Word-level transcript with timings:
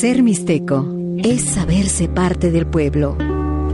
Ser 0.00 0.22
mixteco 0.22 0.86
es 1.24 1.42
saberse 1.42 2.08
parte 2.08 2.52
del 2.52 2.68
pueblo, 2.68 3.18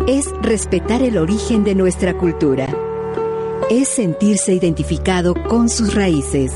es 0.08 0.24
respetar 0.40 1.02
el 1.02 1.18
origen 1.18 1.64
de 1.64 1.74
nuestra 1.74 2.16
cultura, 2.16 2.66
es 3.68 3.88
sentirse 3.88 4.54
identificado 4.54 5.34
con 5.34 5.68
sus 5.68 5.94
raíces, 5.94 6.50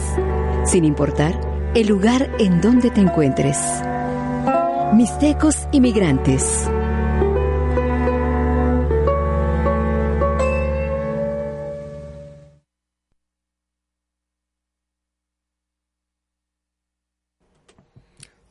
sin 0.64 0.86
importar 0.86 1.38
el 1.74 1.86
lugar 1.86 2.34
en 2.38 2.62
donde 2.62 2.90
te 2.90 3.02
encuentres. 3.02 3.58
Mixtecos 4.94 5.68
inmigrantes 5.70 6.66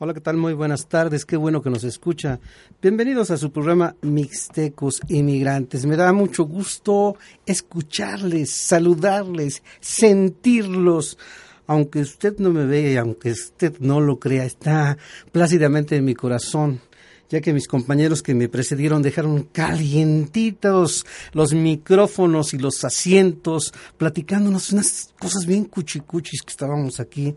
Hola, 0.00 0.14
¿qué 0.14 0.20
tal? 0.20 0.36
Muy 0.36 0.54
buenas 0.54 0.86
tardes, 0.86 1.26
qué 1.26 1.36
bueno 1.36 1.60
que 1.60 1.70
nos 1.70 1.82
escucha. 1.82 2.38
Bienvenidos 2.80 3.32
a 3.32 3.36
su 3.36 3.50
programa 3.50 3.96
Mixtecos 4.00 5.00
Inmigrantes. 5.08 5.86
Me 5.86 5.96
da 5.96 6.12
mucho 6.12 6.44
gusto 6.44 7.16
escucharles, 7.44 8.52
saludarles, 8.52 9.64
sentirlos. 9.80 11.18
Aunque 11.66 11.98
usted 11.98 12.38
no 12.38 12.50
me 12.50 12.64
vea 12.64 12.92
y 12.92 12.96
aunque 12.96 13.32
usted 13.32 13.80
no 13.80 14.00
lo 14.00 14.20
crea, 14.20 14.44
está 14.44 14.96
plácidamente 15.32 15.96
en 15.96 16.04
mi 16.04 16.14
corazón 16.14 16.80
ya 17.28 17.40
que 17.40 17.52
mis 17.52 17.66
compañeros 17.66 18.22
que 18.22 18.34
me 18.34 18.48
precedieron 18.48 19.02
dejaron 19.02 19.42
calientitos 19.52 21.04
los 21.32 21.52
micrófonos 21.52 22.54
y 22.54 22.58
los 22.58 22.84
asientos, 22.84 23.74
platicándonos 23.98 24.72
unas 24.72 25.12
cosas 25.18 25.44
bien 25.44 25.64
cuchicuchis 25.64 26.42
que 26.42 26.52
estábamos 26.52 27.00
aquí 27.00 27.34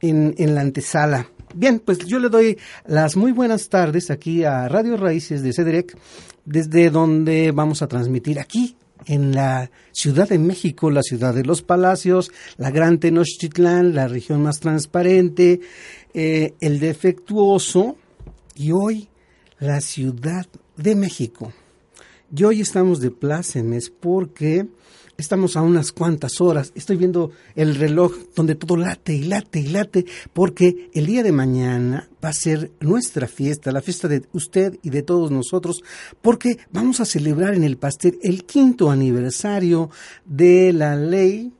en, 0.00 0.34
en 0.38 0.54
la 0.54 0.62
antesala. 0.62 1.28
Bien, 1.54 1.80
pues 1.80 1.98
yo 1.98 2.18
le 2.18 2.28
doy 2.28 2.58
las 2.86 3.16
muy 3.16 3.32
buenas 3.32 3.68
tardes 3.68 4.10
aquí 4.10 4.44
a 4.44 4.68
Radio 4.68 4.96
Raíces 4.96 5.42
de 5.42 5.52
CEDREC, 5.52 5.96
desde 6.44 6.90
donde 6.90 7.52
vamos 7.52 7.80
a 7.80 7.88
transmitir 7.88 8.38
aquí 8.38 8.76
en 9.06 9.34
la 9.34 9.70
Ciudad 9.92 10.28
de 10.28 10.38
México, 10.38 10.90
la 10.90 11.02
ciudad 11.02 11.34
de 11.34 11.44
los 11.44 11.62
palacios, 11.62 12.30
la 12.58 12.70
Gran 12.70 12.98
Tenochtitlán, 12.98 13.94
la 13.94 14.08
región 14.08 14.42
más 14.42 14.60
transparente, 14.60 15.60
eh, 16.12 16.54
el 16.60 16.80
defectuoso 16.80 17.96
y 18.54 18.72
hoy 18.72 19.08
la 19.58 19.80
Ciudad 19.80 20.46
de 20.76 20.94
México. 20.94 21.52
Y 22.34 22.44
hoy 22.44 22.60
estamos 22.60 23.00
de 23.00 23.10
plácemes 23.10 23.88
porque 23.88 24.66
Estamos 25.18 25.56
a 25.56 25.62
unas 25.62 25.90
cuantas 25.90 26.40
horas. 26.40 26.70
Estoy 26.76 26.96
viendo 26.96 27.32
el 27.56 27.74
reloj 27.74 28.12
donde 28.36 28.54
todo 28.54 28.76
late 28.76 29.16
y 29.16 29.24
late 29.24 29.58
y 29.58 29.66
late 29.66 30.06
porque 30.32 30.90
el 30.94 31.06
día 31.06 31.24
de 31.24 31.32
mañana 31.32 32.08
va 32.24 32.28
a 32.28 32.32
ser 32.32 32.70
nuestra 32.78 33.26
fiesta, 33.26 33.72
la 33.72 33.82
fiesta 33.82 34.06
de 34.06 34.22
usted 34.32 34.78
y 34.80 34.90
de 34.90 35.02
todos 35.02 35.32
nosotros, 35.32 35.82
porque 36.22 36.58
vamos 36.70 37.00
a 37.00 37.04
celebrar 37.04 37.54
en 37.54 37.64
el 37.64 37.78
pastel 37.78 38.20
el 38.22 38.44
quinto 38.44 38.92
aniversario 38.92 39.90
de 40.24 40.72
la 40.72 40.94
ley 40.94 41.52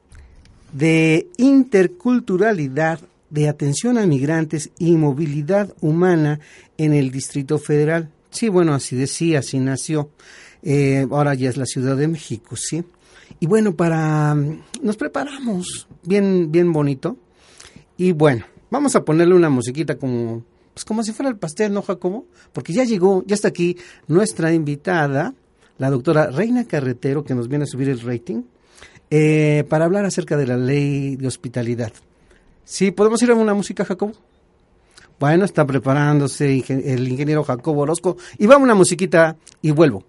de 0.73 1.27
interculturalidad 1.37 3.01
de 3.29 3.49
atención 3.49 3.99
a 3.99 4.07
migrantes 4.07 4.71
y 4.79 4.93
movilidad 4.93 5.75
humana 5.81 6.39
en 6.77 6.93
el 6.93 7.11
Distrito 7.11 7.59
Federal. 7.59 8.09
Sí, 8.31 8.51
bueno, 8.51 8.73
así 8.73 8.95
decía, 8.95 9.41
así 9.41 9.59
nació. 9.59 10.11
Eh, 10.63 11.09
ahora 11.11 11.35
ya 11.35 11.51
es 11.51 11.57
la 11.57 11.67
Ciudad 11.67 11.97
de 11.97 12.07
México, 12.07 12.55
¿sí? 12.55 12.85
Y 13.41 13.47
bueno, 13.47 13.75
para 13.75 14.35
nos 14.83 14.97
preparamos 14.97 15.87
bien 16.05 16.51
bien 16.51 16.73
bonito. 16.73 17.17
Y 17.97 18.13
bueno, 18.13 18.45
vamos 18.71 18.97
a 18.97 19.05
ponerle 19.05 19.35
una 19.35 19.51
musiquita 19.51 19.97
como 19.97 20.43
pues 20.79 20.85
como 20.85 21.03
si 21.03 21.13
fuera 21.13 21.29
el 21.29 21.37
pastel, 21.37 21.73
¿no, 21.73 21.83
Jacobo? 21.83 22.27
Porque 22.53 22.73
ya 22.73 22.85
llegó, 22.85 23.25
ya 23.27 23.35
está 23.35 23.49
aquí 23.49 23.77
nuestra 24.07 24.53
invitada, 24.53 25.35
la 25.77 25.91
doctora 25.91 26.31
Reina 26.31 26.69
Carretero, 26.69 27.25
que 27.25 27.35
nos 27.35 27.49
viene 27.49 27.65
a 27.65 27.67
subir 27.67 27.89
el 27.89 28.01
rating, 28.01 28.43
eh, 29.11 29.65
para 29.69 29.87
hablar 29.87 30.05
acerca 30.05 30.37
de 30.37 30.47
la 30.47 30.57
ley 30.57 31.17
de 31.17 31.27
hospitalidad. 31.27 31.93
¿Sí? 32.65 32.93
¿Podemos 32.93 33.21
ir 33.23 33.33
a 33.33 33.35
una 33.35 33.55
música, 33.55 33.85
Jacobo? 33.85 34.13
Bueno, 35.19 35.47
está 35.47 35.67
preparándose 35.67 36.63
el 36.69 37.09
ingeniero 37.09 37.43
Jacobo 37.43 37.81
Orozco. 37.81 38.17
Y 38.39 38.47
vamos 38.47 38.61
a 38.61 38.65
una 38.67 38.75
musiquita 38.77 39.37
y 39.61 39.73
vuelvo. 39.73 40.05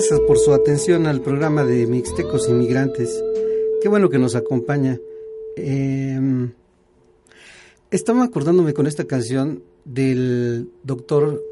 Gracias 0.00 0.20
por 0.20 0.38
su 0.38 0.54
atención 0.54 1.06
al 1.06 1.20
programa 1.20 1.62
de 1.62 1.86
Mixtecos 1.86 2.48
Inmigrantes. 2.48 3.22
Qué 3.82 3.88
bueno 3.90 4.08
que 4.08 4.18
nos 4.18 4.34
acompaña. 4.34 4.98
Eh, 5.56 6.48
estaba 7.90 8.24
acordándome 8.24 8.72
con 8.72 8.86
esta 8.86 9.04
canción 9.04 9.62
del 9.84 10.70
doctor 10.84 11.44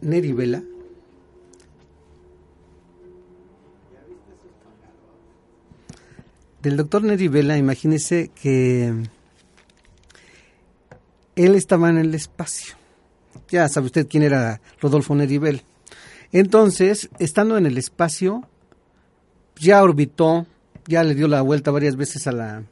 Neri 0.00 0.32
Vela. 0.32 0.64
Del 6.62 6.78
doctor 6.78 7.02
Neri 7.02 7.28
Vela, 7.28 7.58
imagínese 7.58 8.30
que 8.30 8.94
él 11.36 11.54
estaba 11.54 11.90
en 11.90 11.98
el 11.98 12.14
espacio. 12.14 12.76
Ya 13.50 13.68
sabe 13.68 13.86
usted 13.86 14.08
quién 14.08 14.22
era 14.22 14.62
Rodolfo 14.80 15.14
Neri. 15.14 15.60
Entonces, 16.32 17.10
estando 17.18 17.56
en 17.56 17.66
el 17.66 17.76
espacio, 17.78 18.48
ya 19.56 19.82
orbitó, 19.82 20.46
ya 20.86 21.02
le 21.02 21.14
dio 21.14 21.28
la 21.28 21.42
vuelta 21.42 21.70
varias 21.70 21.96
veces 21.96 22.26
a 22.26 22.32
la, 22.32 22.62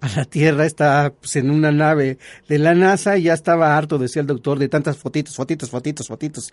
a 0.00 0.08
la 0.16 0.24
Tierra, 0.24 0.66
está 0.66 1.12
pues, 1.18 1.36
en 1.36 1.50
una 1.50 1.72
nave 1.72 2.18
de 2.48 2.58
la 2.58 2.74
NASA 2.74 3.18
y 3.18 3.24
ya 3.24 3.34
estaba 3.34 3.76
harto, 3.76 3.98
decía 3.98 4.20
el 4.20 4.28
doctor, 4.28 4.58
de 4.58 4.68
tantas 4.68 4.96
fotitos, 4.96 5.34
fotitos, 5.34 5.70
fotitos, 5.70 6.08
fotitos. 6.08 6.50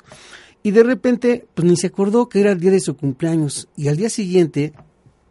Y 0.63 0.71
de 0.71 0.83
repente, 0.83 1.45
pues 1.53 1.67
ni 1.67 1.75
se 1.75 1.87
acordó 1.87 2.29
que 2.29 2.39
era 2.39 2.51
el 2.51 2.59
día 2.59 2.71
de 2.71 2.79
su 2.79 2.95
cumpleaños. 2.95 3.67
Y 3.75 3.89
al 3.89 3.97
día 3.97 4.09
siguiente, 4.09 4.73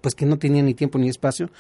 pues 0.00 0.14
que 0.14 0.26
no 0.26 0.38
tenía 0.38 0.62
ni 0.62 0.75
tiempo 0.75 0.99
ni 0.99 1.08
espacio, 1.08 1.50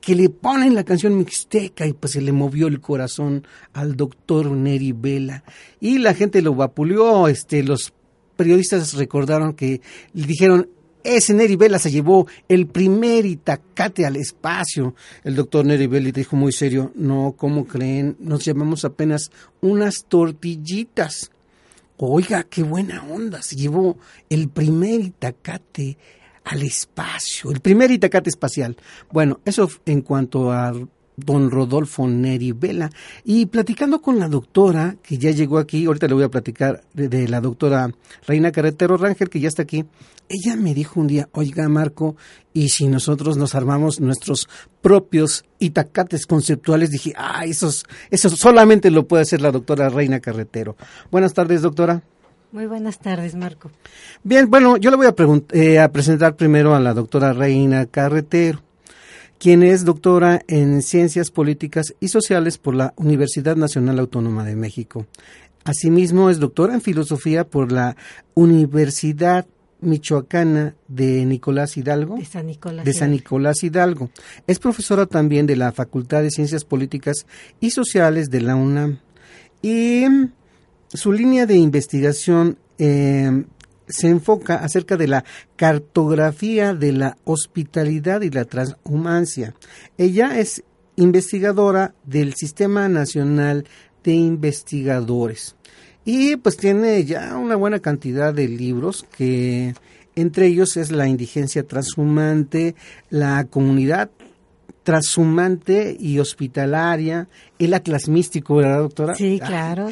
que 0.00 0.14
le 0.14 0.28
ponen 0.28 0.74
la 0.74 0.84
canción 0.84 1.16
mixteca 1.16 1.86
y 1.86 1.92
pues 1.92 2.12
se 2.12 2.20
le 2.20 2.32
movió 2.32 2.66
el 2.66 2.80
corazón 2.80 3.46
al 3.72 3.96
doctor 3.96 4.50
Neri 4.50 4.92
Vela. 4.92 5.44
Y 5.80 5.98
la 5.98 6.12
gente 6.12 6.42
lo 6.42 6.54
vapuleó, 6.54 7.28
este, 7.28 7.62
los 7.62 7.94
periodistas 8.36 8.94
recordaron 8.94 9.54
que 9.54 9.80
le 10.12 10.26
dijeron, 10.26 10.68
ese 11.04 11.34
Neri 11.34 11.56
Vela 11.56 11.78
se 11.78 11.90
llevó 11.90 12.26
el 12.48 12.66
primer 12.66 13.26
Itacate 13.26 14.06
al 14.06 14.16
espacio. 14.16 14.94
El 15.24 15.34
doctor 15.34 15.64
Neri 15.64 15.86
Vela 15.86 16.10
dijo 16.10 16.36
muy 16.36 16.52
serio, 16.52 16.92
no, 16.94 17.34
¿cómo 17.36 17.66
creen? 17.66 18.16
Nos 18.20 18.44
llamamos 18.44 18.84
apenas 18.84 19.30
unas 19.60 20.04
tortillitas. 20.08 21.30
Oiga, 21.96 22.44
qué 22.44 22.62
buena 22.62 23.04
onda, 23.04 23.42
se 23.42 23.56
llevó 23.56 23.96
el 24.28 24.48
primer 24.48 25.00
Itacate 25.00 25.98
al 26.44 26.62
espacio, 26.62 27.50
el 27.50 27.60
primer 27.60 27.90
Itacate 27.90 28.30
espacial. 28.30 28.76
Bueno, 29.10 29.40
eso 29.44 29.68
en 29.86 30.02
cuanto 30.02 30.50
a 30.50 30.72
don 31.16 31.50
Rodolfo 31.50 32.06
Neri 32.06 32.52
Vela. 32.52 32.90
Y 33.24 33.46
platicando 33.46 34.00
con 34.00 34.18
la 34.18 34.28
doctora, 34.28 34.96
que 35.02 35.18
ya 35.18 35.30
llegó 35.30 35.58
aquí, 35.58 35.84
ahorita 35.84 36.06
le 36.08 36.14
voy 36.14 36.24
a 36.24 36.30
platicar 36.30 36.82
de, 36.94 37.28
la 37.28 37.40
doctora 37.40 37.90
Reina 38.26 38.52
Carretero 38.52 38.96
Rangel, 38.96 39.30
que 39.30 39.40
ya 39.40 39.48
está 39.48 39.62
aquí, 39.62 39.84
ella 40.28 40.56
me 40.56 40.74
dijo 40.74 41.00
un 41.00 41.06
día, 41.06 41.28
oiga 41.32 41.68
Marco, 41.68 42.16
y 42.52 42.70
si 42.70 42.88
nosotros 42.88 43.36
nos 43.36 43.54
armamos 43.54 44.00
nuestros 44.00 44.48
propios 44.80 45.44
itacates 45.58 46.26
conceptuales, 46.26 46.90
dije, 46.90 47.12
ah, 47.16 47.44
eso, 47.44 47.70
eso 48.10 48.30
solamente 48.30 48.90
lo 48.90 49.06
puede 49.06 49.22
hacer 49.22 49.40
la 49.40 49.52
doctora 49.52 49.88
Reina 49.88 50.20
Carretero. 50.20 50.76
Buenas 51.10 51.34
tardes, 51.34 51.62
doctora. 51.62 52.02
Muy 52.52 52.66
buenas 52.66 52.98
tardes, 52.98 53.34
Marco. 53.34 53.70
Bien, 54.22 54.50
bueno, 54.50 54.76
yo 54.76 54.90
le 54.90 54.96
voy 54.96 55.06
a, 55.06 55.14
eh, 55.52 55.78
a 55.78 55.90
presentar 55.90 56.36
primero 56.36 56.74
a 56.74 56.80
la 56.80 56.92
doctora 56.92 57.32
Reina 57.32 57.86
Carretero 57.86 58.60
quien 59.42 59.64
es 59.64 59.84
doctora 59.84 60.40
en 60.46 60.82
Ciencias 60.82 61.32
Políticas 61.32 61.96
y 61.98 62.06
Sociales 62.06 62.58
por 62.58 62.76
la 62.76 62.94
Universidad 62.94 63.56
Nacional 63.56 63.98
Autónoma 63.98 64.44
de 64.44 64.54
México. 64.54 65.04
Asimismo, 65.64 66.30
es 66.30 66.38
doctora 66.38 66.74
en 66.74 66.80
Filosofía 66.80 67.42
por 67.42 67.72
la 67.72 67.96
Universidad 68.34 69.44
Michoacana 69.80 70.76
de 70.86 71.26
Nicolás 71.26 71.76
Hidalgo. 71.76 72.18
De 72.18 72.24
San 72.24 72.46
Nicolás, 72.46 72.84
de 72.84 72.92
San 72.92 73.10
Nicolás 73.10 73.64
Hidalgo. 73.64 74.10
Es 74.46 74.60
profesora 74.60 75.06
también 75.06 75.48
de 75.48 75.56
la 75.56 75.72
Facultad 75.72 76.22
de 76.22 76.30
Ciencias 76.30 76.64
Políticas 76.64 77.26
y 77.58 77.72
Sociales 77.72 78.30
de 78.30 78.42
la 78.42 78.54
UNAM. 78.54 79.00
Y 79.60 80.04
su 80.88 81.10
línea 81.10 81.46
de 81.46 81.56
investigación 81.56 82.58
eh, 82.78 83.44
se 83.92 84.08
enfoca 84.08 84.56
acerca 84.56 84.96
de 84.96 85.08
la 85.08 85.24
cartografía 85.56 86.74
de 86.74 86.92
la 86.92 87.16
hospitalidad 87.24 88.22
y 88.22 88.30
la 88.30 88.44
transhumancia. 88.44 89.54
Ella 89.98 90.38
es 90.38 90.64
investigadora 90.96 91.94
del 92.04 92.34
Sistema 92.34 92.88
Nacional 92.88 93.66
de 94.02 94.12
Investigadores 94.12 95.56
y 96.04 96.36
pues 96.36 96.56
tiene 96.56 97.04
ya 97.04 97.36
una 97.36 97.56
buena 97.56 97.78
cantidad 97.78 98.34
de 98.34 98.48
libros 98.48 99.06
que 99.16 99.74
entre 100.14 100.46
ellos 100.46 100.76
es 100.76 100.90
la 100.90 101.06
indigencia 101.06 101.62
transhumante, 101.62 102.74
la 103.08 103.44
comunidad 103.44 104.10
trashumante 104.82 105.96
y 105.98 106.18
hospitalaria, 106.18 107.28
el 107.58 107.74
Atlas 107.74 108.08
Místico, 108.08 108.56
¿verdad, 108.56 108.80
doctora? 108.80 109.14
Sí, 109.14 109.40
claro. 109.44 109.90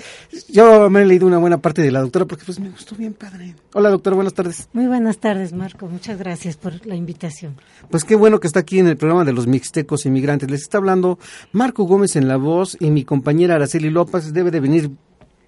yo 0.48 0.90
me 0.90 1.02
he 1.02 1.06
leído 1.06 1.26
una 1.26 1.38
buena 1.38 1.58
parte 1.58 1.82
de 1.82 1.92
la 1.92 2.00
doctora 2.00 2.25
porque 2.25 2.44
pues 2.44 2.58
me 2.58 2.70
gustó 2.70 2.96
bien 2.96 3.14
padre. 3.14 3.54
Hola, 3.72 3.90
doctora, 3.90 4.16
buenas 4.16 4.34
tardes. 4.34 4.69
Muy 4.72 4.87
buenas 4.87 5.19
tardes, 5.19 5.52
Marco. 5.52 5.87
Muchas 5.87 6.19
gracias 6.19 6.56
por 6.56 6.84
la 6.87 6.96
invitación. 6.96 7.56
Pues 7.90 8.04
qué 8.04 8.16
bueno 8.16 8.40
que 8.40 8.48
está 8.48 8.60
aquí 8.60 8.78
en 8.78 8.88
el 8.88 8.96
programa 8.96 9.25
de 9.25 9.32
los 9.32 9.46
mixtecos 9.46 10.06
inmigrantes. 10.06 10.50
Les 10.50 10.62
está 10.62 10.78
hablando 10.78 11.19
Marco 11.52 11.84
Gómez 11.84 12.16
en 12.16 12.26
la 12.26 12.36
voz 12.36 12.76
y 12.81 12.90
mi 12.90 13.04
compañera 13.04 13.54
Araceli 13.54 13.90
López 13.90 14.32
debe 14.32 14.50
de 14.50 14.60
venir 14.60 14.90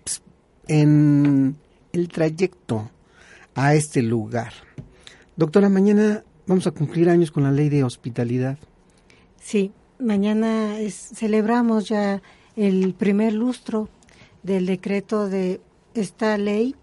pues, 0.04 0.22
en 0.68 1.56
el 1.92 2.08
trayecto 2.08 2.90
a 3.54 3.74
este 3.74 4.02
lugar. 4.02 4.52
Doctora, 5.36 5.68
mañana 5.68 6.22
vamos 6.46 6.66
a 6.66 6.70
cumplir 6.70 7.08
años 7.08 7.30
con 7.30 7.42
la 7.42 7.50
ley 7.50 7.68
de 7.68 7.84
hospitalidad. 7.84 8.58
Sí, 9.42 9.72
mañana 9.98 10.76
celebramos 10.88 11.88
ya 11.88 12.22
el 12.54 12.94
primer 12.94 13.32
lustro 13.32 13.88
del 14.44 14.66
decreto 14.66 15.28
de 15.28 15.60
esta 15.94 16.38
ley 16.38 16.76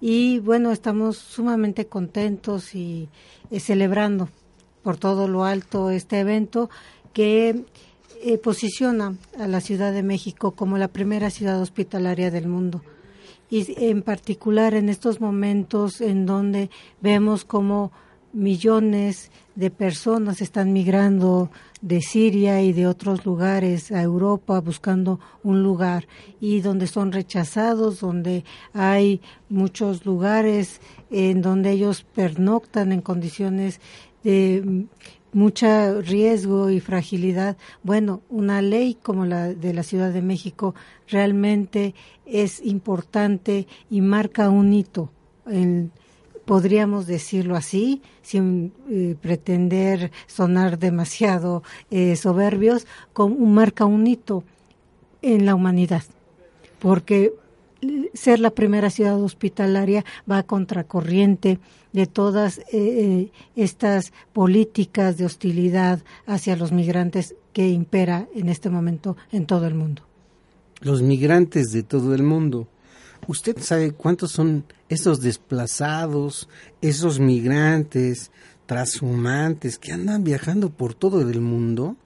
y 0.00 0.40
bueno, 0.40 0.72
estamos 0.72 1.16
sumamente 1.16 1.86
contentos 1.86 2.74
y 2.74 3.08
eh, 3.52 3.60
celebrando 3.60 4.28
por 4.82 4.96
todo 4.96 5.28
lo 5.28 5.44
alto 5.44 5.90
este 5.90 6.18
evento 6.18 6.70
que 7.12 7.64
eh, 8.20 8.36
posiciona 8.36 9.14
a 9.38 9.46
la 9.46 9.60
Ciudad 9.60 9.92
de 9.92 10.02
México 10.02 10.50
como 10.50 10.78
la 10.78 10.88
primera 10.88 11.30
ciudad 11.30 11.62
hospitalaria 11.62 12.32
del 12.32 12.48
mundo. 12.48 12.82
Y 13.48 13.64
en 13.76 14.02
particular 14.02 14.74
en 14.74 14.88
estos 14.88 15.20
momentos 15.20 16.00
en 16.00 16.26
donde 16.26 16.68
vemos 17.00 17.44
como 17.44 17.92
millones 18.32 19.30
de 19.54 19.70
personas 19.70 20.40
están 20.40 20.72
migrando 20.72 21.50
de 21.82 22.00
Siria 22.00 22.62
y 22.62 22.72
de 22.72 22.86
otros 22.86 23.26
lugares 23.26 23.92
a 23.92 24.02
Europa 24.02 24.60
buscando 24.60 25.20
un 25.42 25.62
lugar 25.62 26.06
y 26.40 26.60
donde 26.60 26.86
son 26.86 27.12
rechazados, 27.12 28.00
donde 28.00 28.44
hay 28.72 29.20
muchos 29.48 30.06
lugares 30.06 30.80
en 31.10 31.42
donde 31.42 31.72
ellos 31.72 32.04
pernoctan 32.14 32.92
en 32.92 33.02
condiciones 33.02 33.80
de 34.22 34.86
mucho 35.32 36.00
riesgo 36.02 36.70
y 36.70 36.80
fragilidad. 36.80 37.56
Bueno, 37.82 38.22
una 38.28 38.62
ley 38.62 38.94
como 38.94 39.26
la 39.26 39.48
de 39.48 39.74
la 39.74 39.82
Ciudad 39.82 40.12
de 40.12 40.22
México 40.22 40.74
realmente 41.08 41.94
es 42.26 42.64
importante 42.64 43.66
y 43.90 44.00
marca 44.00 44.50
un 44.50 44.72
hito 44.72 45.10
en 45.46 45.90
podríamos 46.44 47.06
decirlo 47.06 47.56
así, 47.56 48.02
sin 48.22 48.72
eh, 48.90 49.16
pretender 49.20 50.10
sonar 50.26 50.78
demasiado 50.78 51.62
eh, 51.90 52.16
soberbios, 52.16 52.86
como 53.12 53.36
marca 53.46 53.84
un 53.84 54.06
hito 54.06 54.44
en 55.22 55.46
la 55.46 55.54
humanidad, 55.54 56.02
porque 56.78 57.32
ser 58.14 58.38
la 58.38 58.50
primera 58.50 58.90
ciudad 58.90 59.20
hospitalaria 59.20 60.04
va 60.30 60.38
a 60.38 60.42
contracorriente 60.42 61.58
de 61.92 62.06
todas 62.06 62.60
eh, 62.72 63.30
estas 63.56 64.12
políticas 64.32 65.16
de 65.16 65.24
hostilidad 65.24 66.00
hacia 66.26 66.56
los 66.56 66.72
migrantes 66.72 67.34
que 67.52 67.68
impera 67.68 68.28
en 68.34 68.48
este 68.48 68.70
momento 68.70 69.16
en 69.30 69.46
todo 69.46 69.66
el 69.66 69.74
mundo. 69.74 70.02
Los 70.80 71.02
migrantes 71.02 71.70
de 71.70 71.82
todo 71.82 72.14
el 72.14 72.22
mundo. 72.22 72.66
¿Usted 73.28 73.56
sabe 73.60 73.92
cuántos 73.92 74.32
son 74.32 74.64
esos 74.88 75.20
desplazados, 75.20 76.48
esos 76.80 77.20
migrantes, 77.20 78.30
transhumantes 78.66 79.78
que 79.78 79.92
andan 79.92 80.24
viajando 80.24 80.70
por 80.70 80.94
todo 80.94 81.20
el 81.20 81.40
mundo? 81.40 81.96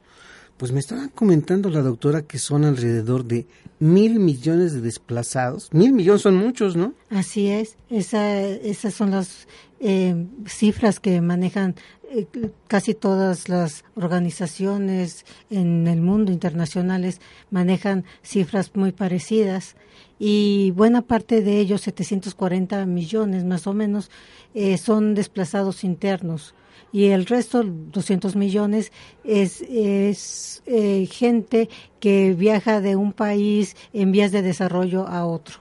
Pues 0.58 0.73
me 0.73 0.80
estaba 0.80 1.08
comentando 1.08 1.68
la 1.68 1.82
doctora 1.82 2.23
que 2.23 2.38
son 2.38 2.64
alrededor 2.64 3.25
de 3.25 3.46
mil 3.78 4.18
millones 4.18 4.73
de 4.73 4.80
desplazados. 4.80 5.68
Mil 5.73 5.92
millones 5.92 6.23
son 6.23 6.37
muchos, 6.37 6.76
¿no? 6.76 6.94
Así 7.11 7.49
es. 7.49 7.76
Esa, 7.90 8.40
esas 8.40 8.94
son 8.94 9.11
las 9.11 9.49
eh, 9.80 10.26
cifras 10.46 10.99
que 11.00 11.20
manejan 11.20 11.75
eh, 12.11 12.26
casi 12.68 12.94
todas 12.94 13.49
las 13.49 13.85
organizaciones 13.96 15.26
en 15.50 15.87
el 15.88 16.00
mundo 16.00 16.30
internacionales 16.30 17.20
manejan 17.50 18.04
cifras 18.23 18.70
muy 18.75 18.92
parecidas 18.92 19.75
y 20.18 20.70
buena 20.73 21.02
parte 21.02 21.42
de 21.42 21.58
ellos, 21.58 21.82
740 21.82 22.87
millones 22.87 23.44
más 23.44 23.66
o 23.66 23.73
menos, 23.73 24.11
eh, 24.54 24.78
son 24.78 25.14
desplazados 25.14 25.85
internos 25.85 26.54
y 26.92 27.06
el 27.06 27.26
resto, 27.26 27.62
200 27.62 28.37
millones, 28.37 28.92
es, 29.25 29.62
es 29.68 30.62
eh, 30.66 31.06
gente 31.11 31.68
que 32.00 32.32
viaja 32.32 32.80
de 32.80 32.96
un 32.96 33.12
país 33.12 33.76
en 33.92 34.12
vías 34.12 34.32
de 34.32 34.42
desarrollo 34.42 35.06
a 35.06 35.26
otro. 35.26 35.56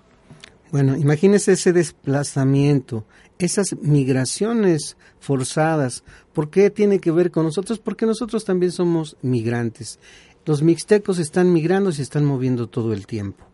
Bueno, 0.71 0.95
imagínese 0.95 1.53
ese 1.53 1.74
desplazamiento, 1.74 3.05
esas 3.38 3.75
migraciones 3.81 4.97
forzadas. 5.19 6.03
¿Por 6.33 6.50
qué 6.50 6.69
tiene 6.69 7.00
que 7.00 7.12
ver 7.12 7.31
con 7.31 7.43
nosotros? 7.43 7.79
Porque 7.79 8.05
nosotros 8.05 8.45
también 8.45 8.71
somos 8.71 9.17
migrantes. 9.21 10.00
Los 10.45 10.62
mixtecos 10.62 11.17
están 11.19 11.51
migrando 11.51 11.89
y 11.89 11.93
se 11.93 12.01
están 12.01 12.24
moviendo 12.24 12.67
todo 12.67 12.93
el 12.93 13.07
tiempo. 13.07 13.45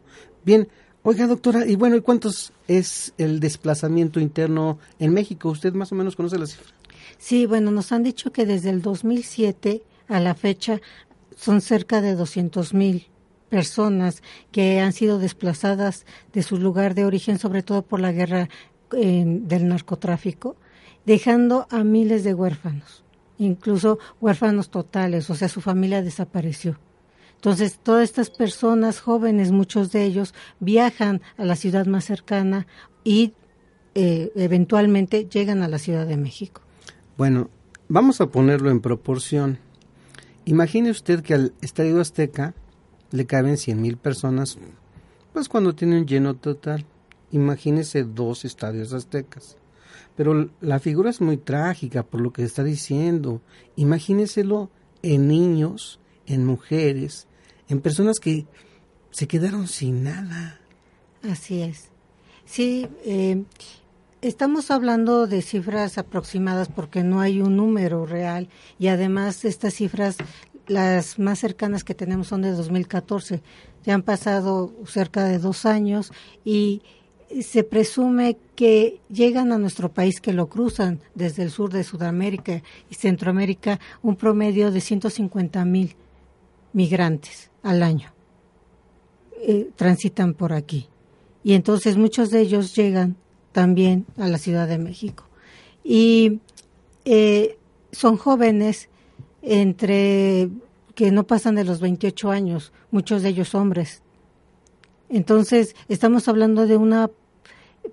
Bien, 0.43 0.67
oiga 1.03 1.27
doctora, 1.27 1.65
y 1.65 1.75
bueno, 1.75 1.96
¿y 1.96 2.01
cuántos 2.01 2.53
es 2.67 3.13
el 3.17 3.39
desplazamiento 3.39 4.20
interno 4.20 4.79
en 5.00 5.13
México? 5.13 5.50
¿Usted 5.50 5.74
más 5.74 5.91
o 5.91 5.96
menos 5.96 6.15
conoce 6.15 6.38
la 6.38 6.46
cifra? 6.46 6.74
Sí, 7.17 7.46
bueno, 7.46 7.72
nos 7.72 7.91
han 7.91 8.03
dicho 8.03 8.31
que 8.31 8.46
desde 8.46 8.70
el 8.70 8.81
2007 8.81 9.84
a 10.08 10.20
la 10.20 10.36
fecha 10.36 10.81
son 11.36 11.62
cerca 11.62 12.01
de 12.01 12.15
200 12.15 12.74
mil 12.74 13.08
personas 13.50 14.24
que 14.51 14.79
han 14.79 14.93
sido 14.93 15.20
desplazadas 15.20 16.05
de 16.34 16.41
su 16.41 16.58
lugar 16.58 16.96
de 16.96 17.05
origen, 17.05 17.38
sobre 17.38 17.63
todo 17.63 17.81
por 17.81 18.00
la 18.00 18.12
guerra 18.12 18.50
del 18.91 19.67
narcotráfico, 19.67 20.55
dejando 21.05 21.67
a 21.70 21.84
miles 21.84 22.24
de 22.24 22.34
huérfanos, 22.34 23.03
incluso 23.38 24.00
huérfanos 24.20 24.70
totales, 24.70 25.29
o 25.29 25.36
sea, 25.36 25.48
su 25.48 25.62
familia 25.62 26.01
desapareció. 26.01 26.77
Entonces, 27.41 27.79
todas 27.81 28.03
estas 28.03 28.29
personas 28.29 29.00
jóvenes, 29.00 29.51
muchos 29.51 29.91
de 29.91 30.05
ellos, 30.05 30.36
viajan 30.60 31.24
a 31.38 31.43
la 31.43 31.55
ciudad 31.55 31.88
más 31.88 32.05
cercana 32.05 32.67
y 33.03 33.33
eh, 33.95 34.31
eventualmente 34.36 35.27
llegan 35.27 35.63
a 35.63 35.67
la 35.67 35.79
Ciudad 35.79 36.05
de 36.05 36.17
México. 36.17 36.62
Bueno, 37.17 37.50
vamos 37.89 38.21
a 38.21 38.27
ponerlo 38.27 38.69
en 38.69 38.79
proporción. 38.79 39.57
Imagine 40.45 40.91
usted 40.91 41.24
que 41.24 41.33
al 41.33 41.53
Estadio 41.62 42.00
Azteca 42.00 42.53
le 43.10 43.25
caben 43.25 43.57
100 43.57 43.81
mil 43.81 43.98
personas, 43.98 44.60
pues 45.33 45.50
cuando 45.50 45.74
tiene 45.74 45.98
un 45.98 46.05
lleno 46.05 46.36
total. 46.36 46.86
Imagínese 47.31 48.03
dos 48.03 48.45
estadios 48.45 48.93
aztecas. 48.93 49.57
Pero 50.15 50.51
la 50.62 50.77
figura 50.77 51.10
es 51.10 51.21
muy 51.21 51.38
trágica 51.38 52.03
por 52.03 52.21
lo 52.21 52.31
que 52.31 52.43
está 52.43 52.63
diciendo. 52.63 53.41
Imagíneselo 53.77 54.69
en 55.01 55.27
niños, 55.27 56.00
en 56.27 56.45
mujeres, 56.45 57.27
en 57.72 57.82
personas 57.82 58.20
que 58.20 58.46
se 59.12 59.28
quedaron 59.28 59.68
sin 59.68 60.04
nada. 60.04 60.60
Así 61.24 61.62
es. 61.62 61.86
Sí, 62.46 62.88
eh, 63.06 63.44
estamos 64.22 64.72
hablando 64.72 65.25
de 65.25 65.42
cifras 65.42 65.98
aproximadas 65.98 66.68
porque 66.68 67.04
no 67.04 67.22
hay 67.22 67.42
un 67.42 67.56
número 67.56 68.06
real 68.06 68.50
y 68.78 68.88
además 68.88 69.46
estas 69.46 69.75
cifras, 69.75 70.18
las 70.68 71.18
más 71.18 71.40
cercanas 71.40 71.84
que 71.84 71.96
tenemos 71.96 72.28
son 72.28 72.42
de 72.42 72.51
2014. 72.51 73.42
Ya 73.86 73.94
han 73.94 74.04
pasado 74.04 74.74
cerca 74.86 75.24
de 75.24 75.40
dos 75.40 75.66
años 75.66 76.12
y 76.44 76.82
se 77.42 77.63
presume 77.63 78.38
que 78.56 79.00
llegan 79.10 79.54
a 79.54 79.58
nuestro 79.58 79.94
país, 79.94 80.20
que 80.20 80.34
lo 80.34 80.48
cruzan 80.48 81.00
desde 81.16 81.44
el 81.44 81.51
sur 81.51 81.72
de 81.72 81.86
Sudamérica 81.86 82.62
y 82.90 82.96
Centroamérica, 82.96 83.80
un 84.01 84.18
promedio 84.18 84.72
de 84.72 84.82
150 84.82 85.63
mil 85.63 85.96
migrantes 86.74 87.50
al 87.63 87.84
año. 87.84 88.13
Eh, 89.42 89.70
transitan 89.75 90.34
por 90.34 90.54
aquí. 90.54 90.88
Y 91.44 91.54
entonces 91.54 91.98
muchos 91.98 92.30
de 92.30 92.42
ellos 92.42 92.75
llegan 92.75 93.16
también 93.51 94.06
a 94.18 94.28
la 94.28 94.38
Ciudad 94.38 94.68
de 94.68 94.78
México. 94.78 95.25
Y 95.84 96.40
eh, 97.06 97.58
son 97.92 98.18
jóvenes 98.18 98.90
entre 99.42 100.50
que 100.96 101.12
no 101.12 101.25
pasan 101.25 101.56
de 101.56 101.63
los 101.63 101.80
28 101.80 102.30
años, 102.32 102.72
muchos 102.92 103.24
de 103.24 103.30
ellos 103.30 103.56
hombres. 103.56 104.04
Entonces, 105.10 105.75
estamos 105.88 106.28
hablando 106.28 106.68
de 106.68 106.78
una 106.78 107.10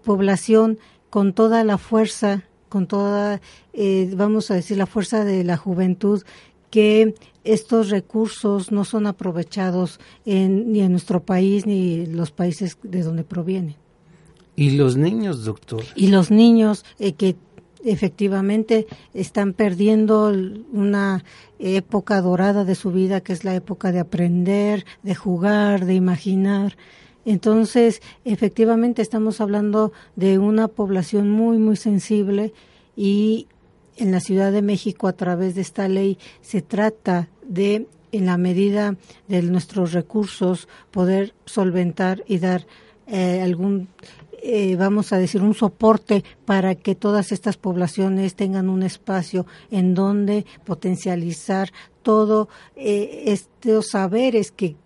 población 0.05 0.79
con 1.11 1.33
toda 1.33 1.65
la 1.65 1.79
fuerza, 1.79 2.45
con 2.69 2.87
toda, 2.87 3.41
eh, 3.73 4.13
vamos 4.15 4.51
a 4.51 4.55
decir, 4.55 4.77
la 4.77 4.87
fuerza 4.87 5.25
de 5.25 5.43
la 5.43 5.57
juventud, 5.57 6.23
que 6.71 7.15
estos 7.45 7.91
recursos 7.91 8.73
no 8.73 8.85
son 8.85 9.07
aprovechados 9.07 10.01
en, 10.25 10.73
ni 10.73 10.81
en 10.81 10.93
nuestro 10.93 11.23
país 11.23 11.67
ni 11.67 12.01
en 12.03 12.17
los 12.17 12.31
países 12.31 12.79
de 12.83 13.03
donde 13.03 13.25
provienen. 13.25 13.77
¿Y 14.57 14.73
los 14.73 14.97
niños, 14.97 15.45
doctor? 15.45 15.85
Y 15.95 16.09
los 16.09 16.31
niños 16.31 16.85
eh, 16.99 17.13
que 17.13 17.37
efectivamente 17.85 18.87
están 19.15 19.53
perdiendo 19.53 20.33
una 20.73 21.25
época 21.59 22.21
dorada 22.21 22.65
de 22.65 22.75
su 22.75 22.91
vida, 22.91 23.21
que 23.21 23.33
es 23.33 23.45
la 23.45 23.55
época 23.55 23.93
de 23.93 24.01
aprender, 24.01 24.85
de 25.03 25.15
jugar, 25.15 25.87
de 25.87 25.95
imaginar. 25.95 26.77
Entonces, 27.25 28.03
efectivamente 28.25 29.03
estamos 29.03 29.41
hablando 29.41 29.93
de 30.17 30.39
una 30.39 30.67
población 30.67 31.31
muy, 31.31 31.59
muy 31.59 31.77
sensible 31.77 32.53
y 32.97 33.47
en 33.99 34.13
la 34.13 34.21
Ciudad 34.21 34.53
de 34.53 34.63
México 34.63 35.09
a 35.09 35.13
través 35.13 35.55
de 35.55 35.61
esta 35.61 35.89
ley 35.89 36.19
se 36.41 36.63
trata 36.63 37.29
de, 37.47 37.87
en 38.13 38.27
la 38.27 38.39
medida 38.39 38.97
de 39.27 39.43
nuestros 39.43 39.93
recursos, 39.93 40.69
poder 40.91 41.35
solventar 41.45 42.23
y 42.27 42.39
dar 42.39 42.67
eh, 43.07 43.41
algún 43.43 43.89
eh, 44.41 44.77
vamos 44.77 45.13
a 45.13 45.19
decir, 45.19 45.43
un 45.43 45.55
soporte 45.55 46.23
para 46.45 46.77
que 46.77 46.95
todas 46.95 47.33
estas 47.33 47.57
poblaciones 47.57 48.37
tengan 48.37 48.69
un 48.69 48.85
espacio 48.85 49.47
en 49.71 49.95
donde 49.95 50.47
potencializar 50.65 51.73
todos 52.03 52.47
eh, 52.77 53.25
estos 53.27 53.89
saberes 53.89 54.53
que 54.53 54.77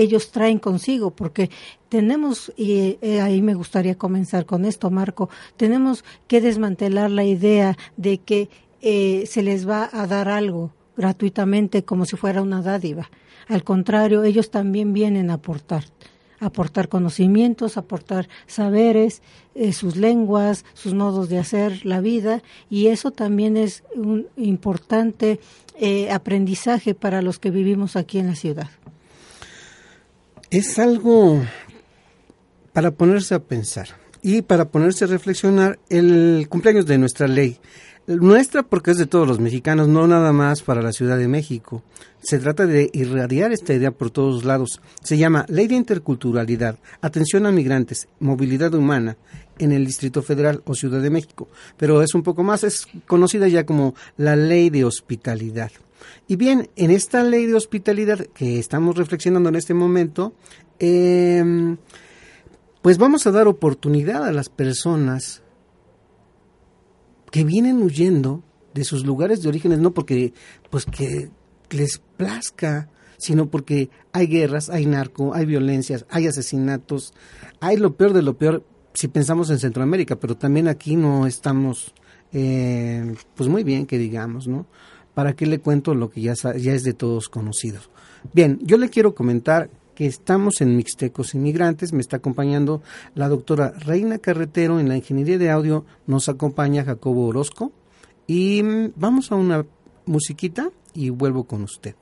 ellos 0.00 0.30
traen 0.30 0.58
consigo, 0.58 1.10
porque 1.10 1.50
tenemos, 1.88 2.52
y 2.56 2.98
eh, 3.02 3.20
ahí 3.20 3.42
me 3.42 3.54
gustaría 3.54 3.96
comenzar 3.96 4.46
con 4.46 4.64
esto, 4.64 4.90
Marco, 4.90 5.28
tenemos 5.56 6.04
que 6.26 6.40
desmantelar 6.40 7.10
la 7.10 7.24
idea 7.24 7.76
de 7.96 8.18
que 8.18 8.48
eh, 8.80 9.24
se 9.26 9.42
les 9.42 9.68
va 9.68 9.88
a 9.92 10.06
dar 10.06 10.28
algo 10.28 10.72
gratuitamente 10.96 11.84
como 11.84 12.06
si 12.06 12.16
fuera 12.16 12.42
una 12.42 12.62
dádiva. 12.62 13.10
Al 13.48 13.62
contrario, 13.64 14.24
ellos 14.24 14.50
también 14.50 14.92
vienen 14.92 15.30
a 15.30 15.34
aportar 15.34 15.84
aportar 16.40 16.88
conocimientos, 16.88 17.76
aportar 17.76 18.28
saberes, 18.48 19.22
eh, 19.54 19.72
sus 19.72 19.94
lenguas, 19.94 20.64
sus 20.74 20.92
modos 20.92 21.28
de 21.28 21.38
hacer 21.38 21.86
la 21.86 22.00
vida 22.00 22.42
y 22.68 22.88
eso 22.88 23.12
también 23.12 23.56
es 23.56 23.84
un 23.94 24.26
importante 24.36 25.38
aprendizaje 26.10 26.94
para 26.94 27.22
los 27.22 27.38
que 27.38 27.50
vivimos 27.52 27.94
aquí 27.94 28.18
en 28.18 28.26
la 28.26 28.34
ciudad. 28.34 28.70
Es 30.52 30.78
algo 30.78 31.42
para 32.74 32.90
ponerse 32.90 33.34
a 33.34 33.38
pensar 33.38 33.88
y 34.20 34.42
para 34.42 34.66
ponerse 34.66 35.06
a 35.06 35.08
reflexionar 35.08 35.78
el 35.88 36.46
cumpleaños 36.50 36.84
de 36.84 36.98
nuestra 36.98 37.26
ley. 37.26 37.56
Nuestra 38.06 38.62
porque 38.62 38.90
es 38.90 38.98
de 38.98 39.06
todos 39.06 39.26
los 39.26 39.40
mexicanos, 39.40 39.88
no 39.88 40.06
nada 40.06 40.30
más 40.34 40.60
para 40.60 40.82
la 40.82 40.92
Ciudad 40.92 41.16
de 41.16 41.26
México. 41.26 41.82
Se 42.22 42.38
trata 42.38 42.66
de 42.66 42.90
irradiar 42.92 43.50
esta 43.50 43.72
idea 43.72 43.92
por 43.92 44.10
todos 44.10 44.44
lados. 44.44 44.82
Se 45.02 45.16
llama 45.16 45.46
Ley 45.48 45.68
de 45.68 45.76
Interculturalidad, 45.76 46.78
Atención 47.00 47.46
a 47.46 47.50
Migrantes, 47.50 48.08
Movilidad 48.20 48.74
Humana 48.74 49.16
en 49.58 49.72
el 49.72 49.86
Distrito 49.86 50.20
Federal 50.20 50.60
o 50.66 50.74
Ciudad 50.74 51.00
de 51.00 51.08
México. 51.08 51.48
Pero 51.78 52.02
es 52.02 52.14
un 52.14 52.22
poco 52.22 52.42
más, 52.42 52.62
es 52.62 52.88
conocida 53.06 53.48
ya 53.48 53.64
como 53.64 53.94
la 54.18 54.36
Ley 54.36 54.68
de 54.68 54.84
Hospitalidad. 54.84 55.70
Y 56.26 56.36
bien, 56.36 56.70
en 56.76 56.90
esta 56.90 57.22
ley 57.22 57.46
de 57.46 57.54
hospitalidad 57.54 58.26
que 58.34 58.58
estamos 58.58 58.96
reflexionando 58.96 59.48
en 59.48 59.56
este 59.56 59.74
momento, 59.74 60.34
em, 60.78 61.76
pues 62.82 62.98
vamos 62.98 63.26
a 63.26 63.30
dar 63.30 63.48
oportunidad 63.48 64.24
a 64.24 64.32
las 64.32 64.48
personas 64.48 65.42
que 67.30 67.44
vienen 67.44 67.82
huyendo 67.82 68.42
de 68.74 68.84
sus 68.84 69.04
lugares 69.04 69.42
de 69.42 69.48
orígenes, 69.48 69.78
no 69.78 69.92
porque 69.92 70.32
pues 70.70 70.84
que 70.86 71.30
les 71.70 71.98
plazca, 72.16 72.88
sino 73.18 73.50
porque 73.50 73.90
hay 74.12 74.26
guerras, 74.26 74.68
hay 74.68 74.86
narco, 74.86 75.34
hay 75.34 75.46
violencias, 75.46 76.06
hay 76.10 76.26
asesinatos, 76.26 77.14
hay 77.60 77.76
lo 77.76 77.96
peor 77.96 78.12
de 78.12 78.22
lo 78.22 78.36
peor 78.36 78.64
si 78.94 79.08
pensamos 79.08 79.50
en 79.50 79.58
Centroamérica, 79.58 80.16
pero 80.16 80.36
también 80.36 80.68
aquí 80.68 80.96
no 80.96 81.26
estamos 81.26 81.94
eh, 82.32 83.14
pues 83.34 83.48
muy 83.48 83.62
bien 83.62 83.86
que 83.86 83.98
digamos, 83.98 84.48
¿no? 84.48 84.66
¿Para 85.14 85.34
qué 85.34 85.46
le 85.46 85.58
cuento 85.58 85.94
lo 85.94 86.10
que 86.10 86.20
ya, 86.20 86.32
es 86.32 86.82
de 86.82 86.92
todos 86.92 87.28
conocidos? 87.28 87.90
Bien, 88.32 88.58
yo 88.62 88.76
le 88.78 88.88
quiero 88.88 89.14
comentar 89.14 89.70
que 89.94 90.06
estamos 90.06 90.60
en 90.60 90.76
Mixtecos 90.76 91.34
Inmigrantes, 91.34 91.92
me 91.92 92.00
está 92.00 92.16
acompañando 92.16 92.82
la 93.14 93.28
doctora 93.28 93.70
Reina 93.70 94.18
Carretero 94.18 94.80
en 94.80 94.88
la 94.88 94.96
Ingeniería 94.96 95.38
de 95.38 95.50
Audio, 95.50 95.84
nos 96.06 96.28
acompaña 96.28 96.84
Jacobo 96.84 97.26
Orozco 97.26 97.72
y 98.26 98.62
mm, 98.62 98.92
vamos 98.96 99.32
a 99.32 99.34
una 99.34 99.66
musiquita 100.06 100.70
y 100.94 101.10
vuelvo 101.10 101.44
con 101.44 101.62
usted. 101.62 101.94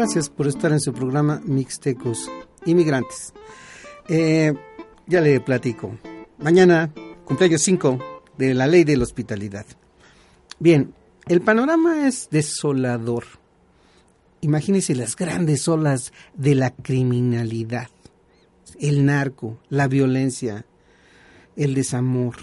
Gracias 0.00 0.30
por 0.30 0.46
estar 0.46 0.72
en 0.72 0.80
su 0.80 0.94
programa 0.94 1.42
Mixtecos 1.44 2.30
Inmigrantes. 2.64 3.34
Eh, 4.08 4.54
ya 5.06 5.20
le 5.20 5.40
platico. 5.40 5.94
Mañana, 6.38 6.90
cumpleaños 7.26 7.60
5 7.60 7.98
de 8.38 8.54
la 8.54 8.66
ley 8.66 8.84
de 8.84 8.96
la 8.96 9.02
hospitalidad. 9.02 9.66
Bien, 10.58 10.94
el 11.26 11.42
panorama 11.42 12.08
es 12.08 12.30
desolador. 12.30 13.24
Imagínense 14.40 14.94
las 14.94 15.16
grandes 15.16 15.68
olas 15.68 16.14
de 16.32 16.54
la 16.54 16.70
criminalidad, 16.70 17.90
el 18.80 19.04
narco, 19.04 19.58
la 19.68 19.86
violencia, 19.86 20.64
el 21.56 21.74
desamor. 21.74 22.36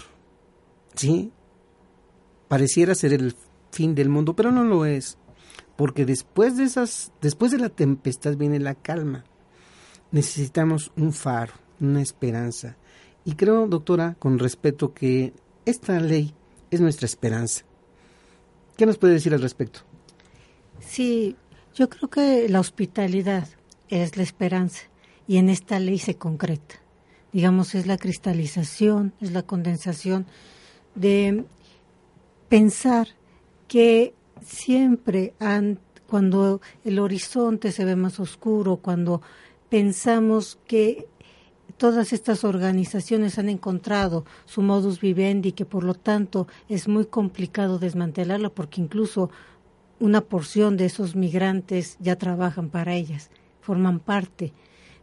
¿Sí? 0.94 1.32
Pareciera 2.46 2.94
ser 2.94 3.14
el 3.14 3.34
fin 3.72 3.96
del 3.96 4.10
mundo, 4.10 4.36
pero 4.36 4.52
no 4.52 4.62
lo 4.62 4.86
es, 4.86 5.17
porque 5.78 6.04
después 6.04 6.56
de 6.56 6.64
esas 6.64 7.12
después 7.20 7.52
de 7.52 7.58
la 7.58 7.68
tempestad 7.68 8.36
viene 8.36 8.58
la 8.58 8.74
calma. 8.74 9.22
Necesitamos 10.10 10.90
un 10.96 11.12
faro, 11.12 11.52
una 11.78 12.02
esperanza. 12.02 12.76
Y 13.24 13.34
creo, 13.34 13.68
doctora, 13.68 14.16
con 14.18 14.40
respeto 14.40 14.92
que 14.92 15.32
esta 15.66 16.00
ley 16.00 16.34
es 16.72 16.80
nuestra 16.80 17.06
esperanza. 17.06 17.64
¿Qué 18.76 18.86
nos 18.86 18.98
puede 18.98 19.12
decir 19.12 19.32
al 19.32 19.40
respecto? 19.40 19.82
Sí, 20.80 21.36
yo 21.76 21.88
creo 21.88 22.10
que 22.10 22.48
la 22.48 22.58
hospitalidad 22.58 23.46
es 23.88 24.16
la 24.16 24.24
esperanza 24.24 24.82
y 25.28 25.36
en 25.36 25.48
esta 25.48 25.78
ley 25.78 26.00
se 26.00 26.16
concreta. 26.16 26.74
Digamos, 27.32 27.76
es 27.76 27.86
la 27.86 27.98
cristalización, 27.98 29.14
es 29.20 29.30
la 29.30 29.44
condensación 29.44 30.26
de 30.96 31.44
pensar 32.48 33.06
que 33.68 34.17
siempre 34.42 35.34
cuando 36.06 36.60
el 36.84 36.98
horizonte 36.98 37.72
se 37.72 37.84
ve 37.84 37.96
más 37.96 38.20
oscuro, 38.20 38.76
cuando 38.76 39.22
pensamos 39.68 40.58
que 40.66 41.06
todas 41.76 42.12
estas 42.12 42.44
organizaciones 42.44 43.38
han 43.38 43.48
encontrado 43.48 44.24
su 44.46 44.62
modus 44.62 45.00
vivendi, 45.00 45.52
que 45.52 45.64
por 45.64 45.84
lo 45.84 45.94
tanto 45.94 46.48
es 46.68 46.88
muy 46.88 47.06
complicado 47.06 47.78
desmantelarlo 47.78 48.52
porque 48.52 48.80
incluso 48.80 49.30
una 50.00 50.20
porción 50.20 50.76
de 50.76 50.86
esos 50.86 51.16
migrantes 51.16 51.96
ya 52.00 52.16
trabajan 52.16 52.68
para 52.68 52.94
ellas, 52.94 53.30
forman 53.60 54.00
parte. 54.00 54.52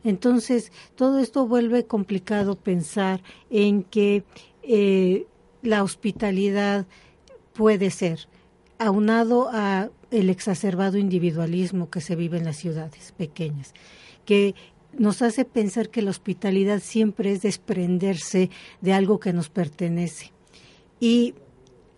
Entonces, 0.04 0.72
todo 0.96 1.20
esto 1.20 1.48
vuelve 1.48 1.86
complicado 1.86 2.56
pensar 2.56 3.22
en 3.50 3.84
que 3.84 4.24
eh, 4.62 5.26
la 5.62 5.84
hospitalidad 5.84 6.86
puede 7.54 7.90
ser, 7.90 8.28
aunado 8.78 9.50
a 9.52 9.90
el 10.12 10.30
exacerbado 10.30 10.98
individualismo 10.98 11.90
que 11.90 12.02
se 12.02 12.16
vive 12.16 12.38
en 12.38 12.46
las 12.46 12.58
ciudades 12.58 13.14
pequeñas, 13.18 13.74
que 14.26 14.56
nos 14.98 15.22
hace 15.22 15.46
pensar 15.46 15.90
que 15.90 16.02
la 16.02 16.12
hospitalidad 16.12 16.82
siempre 16.82 17.32
es 17.32 17.42
desprenderse 17.42 18.50
de 18.82 18.94
algo 18.94 19.20
que 19.20 19.34
nos 19.34 19.50
pertenece. 19.50 20.32
Y 21.00 21.36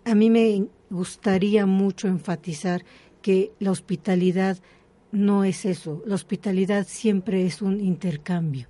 a 0.04 0.14
mí 0.14 0.30
me 0.30 0.66
gustaría 0.90 1.66
mucho 1.66 2.08
enfatizar 2.08 2.84
que 3.22 3.52
la 3.60 3.70
hospitalidad 3.70 4.58
no 5.12 5.44
es 5.44 5.64
eso, 5.64 6.02
la 6.06 6.14
hospitalidad 6.14 6.86
siempre 6.88 7.46
es 7.46 7.62
un 7.62 7.80
intercambio. 7.80 8.68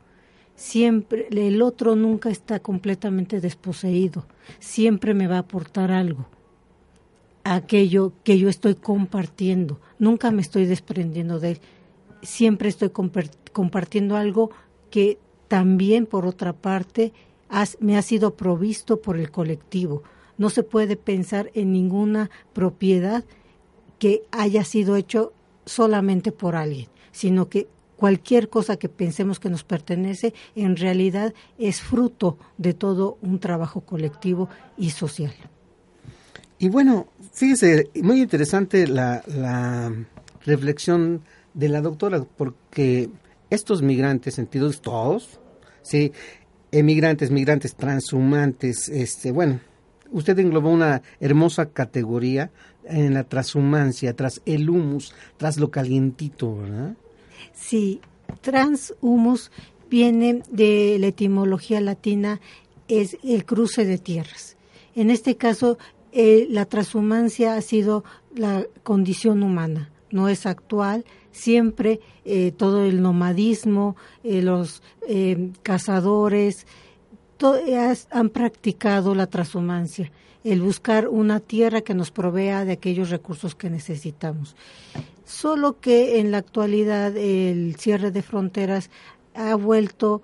Siempre 0.55 1.29
el 1.31 1.63
otro 1.63 1.95
nunca 1.95 2.31
está 2.31 2.59
completamente 2.59 3.41
desposeído, 3.41 4.27
siempre 4.59 5.15
me 5.15 5.29
va 5.29 5.37
a 5.37 5.41
aportar 5.41 5.93
algo 5.93 6.29
aquello 7.55 8.13
que 8.25 8.39
yo 8.39 8.49
estoy 8.49 8.75
compartiendo. 8.75 9.81
Nunca 9.99 10.31
me 10.31 10.43
estoy 10.43 10.67
desprendiendo 10.67 11.41
de 11.41 11.53
él. 11.53 11.61
Siempre 12.23 12.69
estoy 12.69 12.91
compartiendo 12.91 14.17
algo 14.17 14.51
que 14.91 15.19
también, 15.49 16.07
por 16.07 16.27
otra 16.27 16.53
parte, 16.53 17.13
me 17.81 17.97
ha 17.97 18.03
sido 18.03 18.35
provisto 18.35 19.01
por 19.01 19.19
el 19.19 19.31
colectivo. 19.31 20.03
No 20.37 20.51
se 20.51 20.63
puede 20.63 20.97
pensar 20.97 21.51
en 21.55 21.73
ninguna 21.73 22.31
propiedad 22.53 23.25
que 23.99 24.23
haya 24.31 24.65
sido 24.65 24.97
hecho 24.97 25.33
solamente 25.65 26.33
por 26.33 26.55
alguien, 26.55 26.89
sino 27.13 27.49
que 27.49 27.69
cualquier 27.97 28.49
cosa 28.49 28.77
que 28.77 28.89
pensemos 28.89 29.41
que 29.41 29.51
nos 29.51 29.65
pertenece 29.65 30.35
en 30.55 30.77
realidad 30.77 31.35
es 31.59 31.81
fruto 31.81 32.39
de 32.57 32.75
todo 32.75 33.19
un 33.23 33.41
trabajo 33.41 33.81
colectivo 33.81 34.49
y 34.77 34.91
social. 34.91 35.35
Y 36.59 36.69
bueno, 36.69 37.07
fíjese, 37.33 37.91
muy 38.03 38.21
interesante 38.21 38.87
la, 38.87 39.23
la 39.27 39.93
reflexión 40.45 41.23
de 41.55 41.69
la 41.69 41.81
doctora, 41.81 42.25
porque 42.37 43.09
estos 43.51 43.83
migrantes, 43.83 44.35
sentidos 44.35 44.81
todos, 44.81 45.41
sí, 45.83 46.13
emigrantes, 46.73 47.31
migrantes, 47.31 47.75
transhumantes, 47.75 48.89
este, 48.89 49.33
bueno, 49.33 49.61
usted 50.11 50.39
englobó 50.39 50.71
una 50.71 51.03
hermosa 51.21 51.67
categoría 51.67 52.51
en 52.85 53.15
la 53.15 53.25
transhumancia, 53.25 54.15
tras 54.15 54.41
el 54.47 54.69
humus, 54.69 55.15
tras 55.37 55.59
lo 55.59 55.71
calientito, 55.71 56.57
¿verdad? 56.57 56.97
Sí, 57.53 58.01
transhumus 58.41 59.51
viene 59.91 60.43
de 60.51 60.97
la 60.99 61.09
etimología 61.09 61.81
latina, 61.81 62.41
es 62.89 63.19
el 63.23 63.45
cruce 63.45 63.85
de 63.85 63.99
tierras. 63.99 64.57
En 64.95 65.11
este 65.11 65.37
caso, 65.37 65.79
eh, 66.13 66.47
la 66.51 66.65
transhumancia 66.65 67.55
ha 67.55 67.61
sido 67.61 68.05
la 68.35 68.65
condición 68.83 69.43
humana, 69.43 69.91
no 70.11 70.29
es 70.29 70.47
actual. 70.47 71.05
Siempre 71.31 72.01
eh, 72.25 72.53
todo 72.53 72.85
el 72.85 73.03
nomadismo, 73.03 73.97
eh, 74.25 74.43
los 74.43 74.83
cazadores, 75.63 76.67
han 78.11 78.31
practicado 78.31 79.15
la 79.15 79.29
transhumancia, 79.29 80.11
el 80.43 80.61
buscar 80.61 81.07
una 81.07 81.39
tierra 81.39 81.83
que 81.83 81.95
nos 81.95 82.11
provea 82.11 82.65
de 82.65 82.73
aquellos 82.73 83.11
recursos 83.11 83.55
que 83.55 83.71
necesitamos. 83.71 84.57
Solo 85.25 85.79
que 85.79 86.19
en 86.19 86.33
la 86.33 86.39
actualidad 86.39 87.17
el 87.17 87.77
cierre 87.77 88.11
de 88.11 88.23
fronteras 88.23 88.91
ha 89.35 89.55
vuelto 89.55 90.23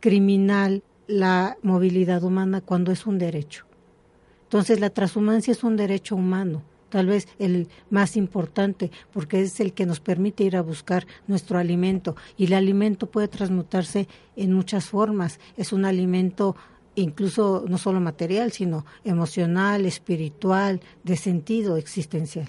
criminal 0.00 0.82
la 1.06 1.56
movilidad 1.62 2.22
humana 2.22 2.60
cuando 2.60 2.92
es 2.92 3.06
un 3.06 3.18
derecho. 3.18 3.67
Entonces 4.48 4.80
la 4.80 4.88
transhumancia 4.88 5.52
es 5.52 5.62
un 5.62 5.76
derecho 5.76 6.16
humano, 6.16 6.62
tal 6.88 7.06
vez 7.06 7.28
el 7.38 7.68
más 7.90 8.16
importante, 8.16 8.90
porque 9.12 9.42
es 9.42 9.60
el 9.60 9.74
que 9.74 9.84
nos 9.84 10.00
permite 10.00 10.42
ir 10.42 10.56
a 10.56 10.62
buscar 10.62 11.06
nuestro 11.26 11.58
alimento. 11.58 12.16
Y 12.38 12.46
el 12.46 12.54
alimento 12.54 13.10
puede 13.10 13.28
transmutarse 13.28 14.08
en 14.36 14.54
muchas 14.54 14.86
formas. 14.86 15.38
Es 15.58 15.74
un 15.74 15.84
alimento 15.84 16.56
incluso 16.94 17.66
no 17.68 17.76
solo 17.76 18.00
material, 18.00 18.50
sino 18.50 18.86
emocional, 19.04 19.84
espiritual, 19.84 20.80
de 21.04 21.16
sentido 21.16 21.76
existencial. 21.76 22.48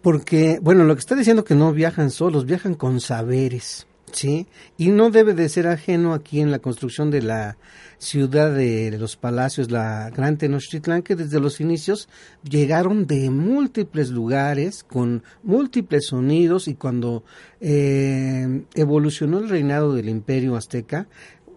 Porque, 0.00 0.58
bueno, 0.62 0.84
lo 0.84 0.94
que 0.94 1.00
está 1.00 1.16
diciendo 1.16 1.44
que 1.44 1.54
no 1.54 1.72
viajan 1.72 2.10
solos, 2.10 2.46
viajan 2.46 2.76
con 2.76 2.98
saberes. 3.00 3.86
Sí, 4.16 4.46
y 4.78 4.92
no 4.92 5.10
debe 5.10 5.34
de 5.34 5.46
ser 5.50 5.66
ajeno 5.66 6.14
aquí 6.14 6.40
en 6.40 6.50
la 6.50 6.58
construcción 6.58 7.10
de 7.10 7.20
la 7.20 7.58
ciudad 7.98 8.50
de 8.50 8.96
los 8.98 9.18
palacios, 9.18 9.70
la 9.70 10.08
Gran 10.08 10.38
Tenochtitlán, 10.38 11.02
que 11.02 11.16
desde 11.16 11.38
los 11.38 11.60
inicios 11.60 12.08
llegaron 12.42 13.06
de 13.06 13.28
múltiples 13.28 14.08
lugares, 14.08 14.84
con 14.84 15.22
múltiples 15.42 16.06
sonidos, 16.06 16.66
y 16.66 16.76
cuando 16.76 17.24
eh, 17.60 18.62
evolucionó 18.74 19.38
el 19.40 19.50
reinado 19.50 19.92
del 19.92 20.08
imperio 20.08 20.56
azteca, 20.56 21.08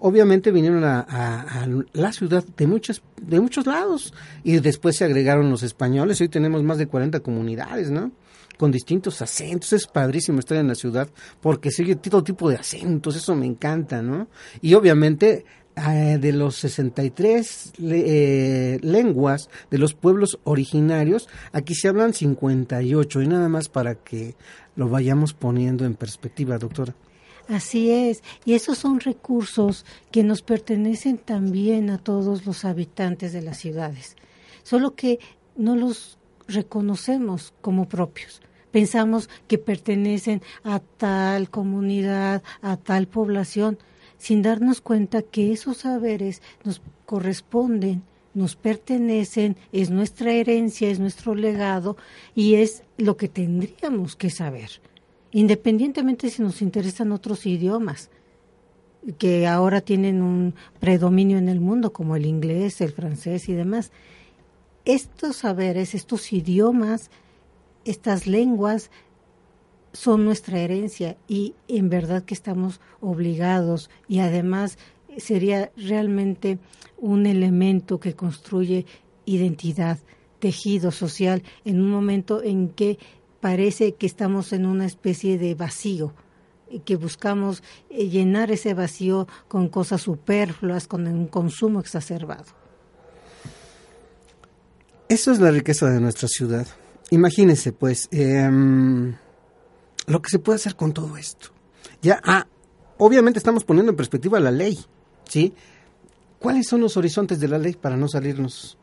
obviamente 0.02 0.52
vinieron 0.52 0.84
a, 0.84 1.00
a, 1.00 1.66
la 1.94 2.12
ciudad 2.12 2.44
de 2.58 2.68
muchos, 2.68 3.02
de 3.22 3.40
muchos 3.40 3.68
lados, 3.68 4.14
y 4.44 4.60
después 4.60 4.98
se 4.98 5.06
agregaron 5.06 5.50
los 5.50 5.64
españoles, 5.64 6.20
hoy 6.20 6.28
tenemos 6.28 6.62
más 6.64 6.78
de 6.78 6.88
40 6.88 7.22
comunidades, 7.22 7.90
¿no? 7.90 8.12
Con 8.60 8.72
distintos 8.72 9.22
acentos. 9.22 9.72
Es 9.72 9.88
padrísimo 9.88 10.40
estar 10.40 10.58
en 10.58 10.68
la 10.68 10.76
ciudad 10.76 11.10
porque 11.40 11.72
sigue 11.72 11.96
todo 11.96 12.22
tipo 12.22 12.50
de 12.50 12.58
acentos, 12.58 13.16
eso 13.16 13.34
me 13.34 13.46
encanta, 13.46 14.02
¿no? 14.02 14.28
Y 14.62 14.74
obviamente 14.74 15.46
eh, 15.78 16.18
de 16.20 16.34
los 16.34 16.58
63 16.58 17.74
eh, 17.80 18.80
lenguas 18.82 19.50
de 19.72 19.78
los 19.78 19.94
pueblos 19.94 20.40
originarios, 20.44 21.30
aquí 21.54 21.74
se 21.74 21.88
hablan 21.88 22.14
58 22.14 23.22
y 23.22 23.28
nada 23.28 23.48
más 23.48 23.70
para 23.70 23.96
que 23.96 24.36
lo 24.76 24.90
vayamos 24.90 25.34
poniendo 25.34 25.86
en 25.86 25.96
perspectiva, 25.96 26.58
doctora. 26.58 26.94
Así 27.48 27.90
es, 27.92 28.22
y 28.44 28.56
esos 28.56 28.78
son 28.78 29.00
recursos 29.00 29.86
que 30.12 30.24
nos 30.24 30.42
pertenecen 30.42 31.18
también 31.18 31.90
a 31.92 31.98
todos 31.98 32.46
los 32.46 32.66
habitantes 32.66 33.32
de 33.32 33.42
las 33.42 33.58
ciudades, 33.58 34.18
solo 34.64 34.96
que 34.96 35.20
no 35.56 35.78
los 35.78 36.18
reconocemos 36.48 37.54
como 37.62 37.88
propios 37.88 38.42
pensamos 38.72 39.30
que 39.48 39.58
pertenecen 39.58 40.42
a 40.64 40.80
tal 40.80 41.50
comunidad, 41.50 42.44
a 42.62 42.78
tal 42.78 43.08
población, 43.08 43.78
sin 44.18 44.42
darnos 44.42 44.82
cuenta 44.82 45.22
que 45.22 45.52
esos 45.52 45.78
saberes 45.78 46.42
nos 46.64 46.82
corresponden 47.06 48.04
nos 48.34 48.56
pertenecen, 48.56 49.58
es 49.72 49.90
nuestra 49.90 50.32
herencia, 50.32 50.90
es 50.90 51.00
nuestro 51.00 51.36
legado 51.36 51.98
y 52.36 52.56
es 52.56 52.84
lo 52.98 53.18
que 53.18 53.28
tendríamos 53.28 54.16
que 54.16 54.30
saber, 54.30 54.70
independientemente 55.32 56.30
si 56.30 56.42
nos 56.42 56.62
interesan 56.62 57.12
otros 57.12 57.46
idiomas 57.46 58.10
que 59.18 59.48
ahora 59.48 59.82
tienen 59.82 60.22
un 60.22 60.54
predominio 60.80 61.38
en 61.38 61.50
el 61.50 61.60
mundo, 61.60 61.94
como 61.94 62.16
el 62.16 62.26
inglés, 62.26 62.82
el 62.82 62.92
francés 62.92 63.48
y 63.48 63.54
demás. 63.54 63.92
Estos 64.84 65.38
saberes, 65.38 65.96
estos 65.96 66.34
idiomas, 66.34 67.10
estas 67.86 68.28
lenguas 68.28 68.92
son 69.94 70.26
nuestra 70.26 70.60
herencia 70.60 71.18
y 71.28 71.56
en 71.68 71.90
verdad 71.90 72.24
que 72.24 72.34
estamos 72.34 72.80
obligados 73.02 73.90
y 74.08 74.20
además 74.20 74.78
sería 75.18 75.72
realmente 75.76 76.60
un 76.98 77.26
elemento 77.26 78.00
que 78.00 78.16
construye 78.16 78.86
identidad, 79.26 79.98
tejido 80.40 80.92
social 80.92 81.44
en 81.66 81.82
un 81.82 81.90
momento 81.90 82.44
en 82.44 82.70
que 82.70 83.00
parece 83.42 83.96
que 83.96 84.06
estamos 84.06 84.54
en 84.54 84.66
una 84.66 84.86
especie 84.86 85.38
de 85.38 85.56
vacío 85.56 86.14
que 86.86 86.96
buscamos 86.96 87.64
eh, 87.90 88.10
llenar 88.10 88.52
ese 88.52 88.76
vacío 88.76 89.28
con 89.48 89.70
cosas 89.70 90.02
superfluas, 90.02 90.86
con 90.88 91.08
un 91.08 91.26
consumo 91.26 91.80
exacerbado. 91.80 92.46
Eso 95.08 95.32
es 95.32 95.40
la 95.40 95.50
riqueza 95.50 95.90
de 95.90 96.00
nuestra 96.00 96.28
ciudad. 96.28 96.68
Imagínense, 97.12 97.72
pues, 97.72 98.08
em, 98.12 99.16
lo 100.08 100.22
que 100.22 100.30
se 100.30 100.40
puede 100.40 100.58
hacer 100.58 100.76
con 100.76 100.94
todo 100.94 101.18
esto. 101.18 101.50
Ya, 102.02 102.22
ah, 102.24 102.48
obviamente 102.98 103.40
estamos 103.40 103.64
poniendo 103.64 103.92
en 103.92 103.96
perspectiva 103.96 104.40
la 104.40 104.52
ley, 104.52 104.80
¿sí? 105.28 105.54
¿Cuáles 106.40 106.68
son 106.68 106.82
los 106.82 106.96
horizontes 106.98 107.40
de 107.40 107.48
la 107.48 107.58
ley 107.58 107.74
para 107.74 107.98
no 107.98 108.08
salirnos? 108.08 108.78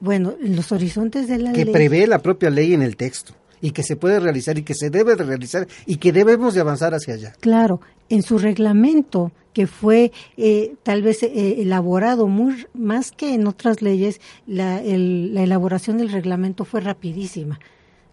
Bueno, 0.00 0.34
los 0.40 0.72
horizontes 0.72 1.28
de 1.28 1.38
la 1.38 1.52
ley... 1.52 1.64
Que 1.64 1.70
prevé 1.70 2.06
la 2.06 2.20
propia 2.20 2.50
ley 2.50 2.74
en 2.74 2.82
el 2.82 2.96
texto 2.96 3.34
y 3.60 3.72
que 3.72 3.82
se 3.82 3.96
puede 3.96 4.18
realizar 4.18 4.58
y 4.58 4.62
que 4.62 4.74
se 4.74 4.90
debe 4.90 5.14
de 5.14 5.24
realizar 5.24 5.68
y 5.86 5.96
que 5.96 6.12
debemos 6.12 6.54
de 6.54 6.60
avanzar 6.60 6.94
hacia 6.94 7.14
allá. 7.14 7.32
Claro, 7.40 7.80
en 8.08 8.22
su 8.22 8.38
reglamento 8.38 9.32
que 9.52 9.66
fue 9.66 10.12
eh, 10.36 10.74
tal 10.82 11.02
vez 11.02 11.22
eh, 11.22 11.62
elaborado 11.62 12.26
muy, 12.26 12.66
más 12.74 13.12
que 13.12 13.34
en 13.34 13.46
otras 13.46 13.82
leyes, 13.82 14.20
la, 14.46 14.80
la 14.82 15.42
elaboración 15.42 15.98
del 15.98 16.10
reglamento 16.10 16.64
fue 16.64 16.80
rapidísima. 16.80 17.58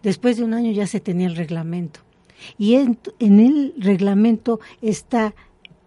Después 0.04 0.38
de 0.38 0.43
un 0.43 0.54
año 0.54 0.71
ya 0.71 0.88
se 0.88 1.00
tenía 1.00 1.28
el 1.28 1.36
reglamento. 1.36 2.02
Y 2.58 2.76
en, 2.76 3.00
en 3.19 3.39
el 3.39 3.73
reglamento 3.78 4.60
está 4.82 5.34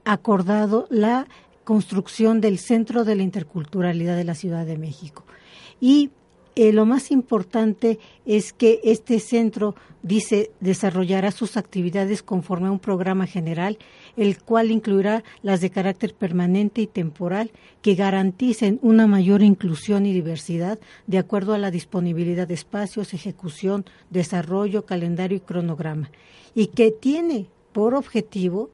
acordado 0.05 0.87
la 0.91 1.27
construcción 1.65 2.41
del 2.41 2.59
Centro 2.59 3.05
de 3.05 3.15
la 3.15 3.23
Interculturalidad 3.23 4.17
de 4.17 4.25
la 4.25 4.35
Ciudad 4.35 4.67
de 4.67 4.77
México. 4.77 5.25
Y 5.81 6.11
eh, 6.57 6.73
lo 6.73 6.85
más 6.85 7.11
importante 7.11 7.99
es 8.27 8.53
que 8.53 8.81
este 8.83 9.21
centro 9.21 9.77
dice 10.03 10.51
desarrollará 10.61 11.31
sus 11.31 11.57
actividades 11.57 12.23
conforme 12.23 12.69
a 12.69 12.73
un 12.73 12.81
programa 12.81 13.27
general, 13.27 13.79
el 14.21 14.37
cual 14.43 14.71
incluirá 14.71 15.25
las 15.43 15.63
de 15.63 15.71
carácter 15.71 16.13
permanente 16.13 16.83
y 16.83 16.87
temporal 16.87 17.51
que 17.81 17.95
garanticen 17.95 18.79
una 18.83 19.07
mayor 19.07 19.41
inclusión 19.41 20.05
y 20.05 20.13
diversidad 20.13 20.79
de 21.07 21.17
acuerdo 21.17 21.55
a 21.55 21.59
la 21.59 21.71
disponibilidad 21.71 22.47
de 22.47 22.53
espacios, 22.53 23.15
ejecución, 23.15 23.87
desarrollo, 24.11 24.85
calendario 24.85 25.39
y 25.39 25.41
cronograma, 25.41 26.11
y 26.55 26.67
que 26.67 26.91
tiene 26.91 27.47
por 27.73 27.95
objetivo 27.95 28.73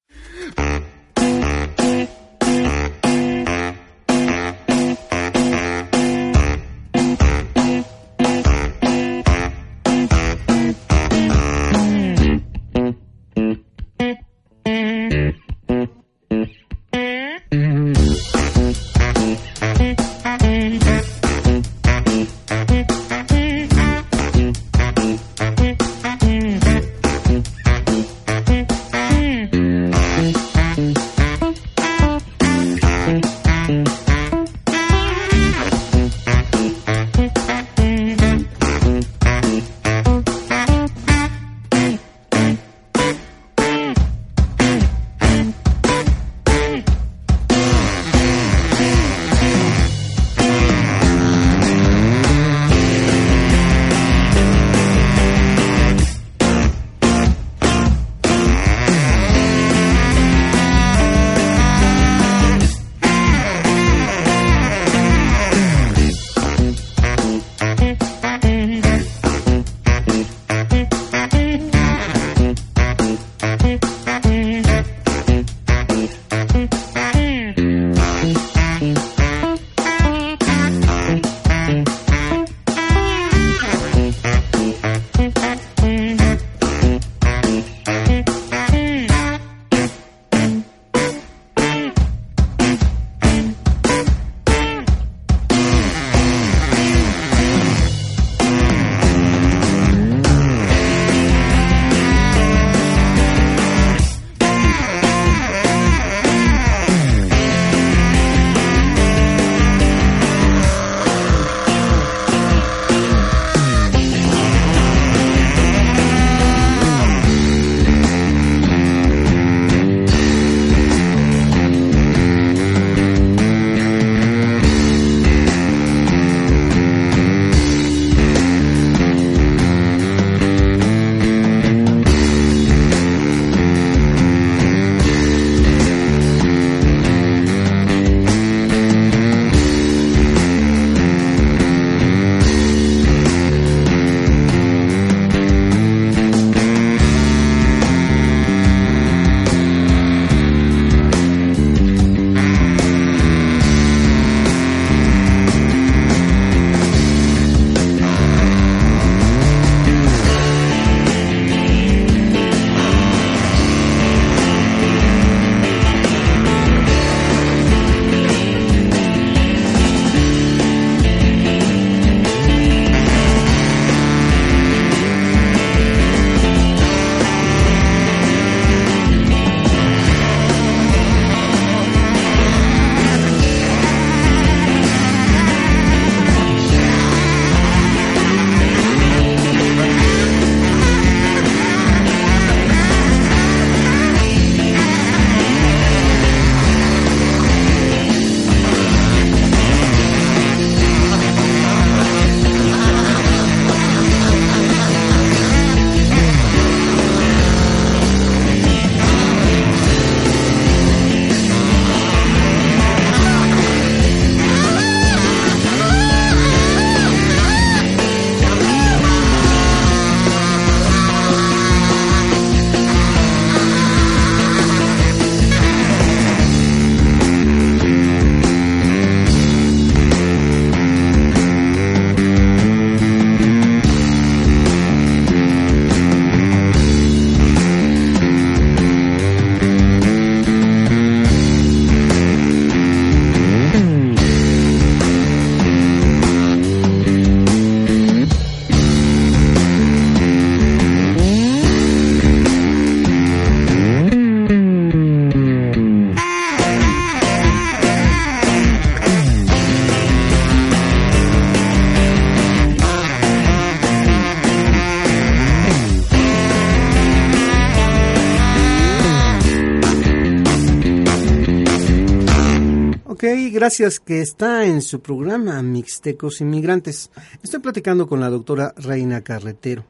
gracias 273.57 274.01
que 274.01 274.21
está 274.21 274.67
en 274.67 274.83
su 274.83 275.01
programa 275.01 275.63
Mixtecos 275.63 276.43
Inmigrantes. 276.43 277.11
Estoy 277.43 277.61
platicando 277.61 278.07
con 278.07 278.21
la 278.21 278.29
doctora 278.29 278.75
Reina 278.77 279.23
Carretero. 279.23 279.87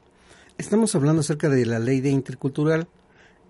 Estamos 0.56 0.94
hablando 0.94 1.22
acerca 1.22 1.48
de 1.48 1.66
la 1.66 1.80
ley 1.80 2.00
de 2.00 2.10
intercultural, 2.10 2.86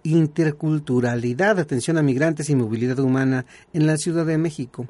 interculturalidad, 0.05 1.59
atención 1.59 1.99
a 1.99 2.03
migrantes 2.03 2.49
y 2.49 2.57
movilidad 2.57 2.99
humana 3.01 3.45
en 3.75 3.87
la 3.87 3.99
Ciudad 3.99 4.25
de 4.25 4.39
México. 4.39 4.87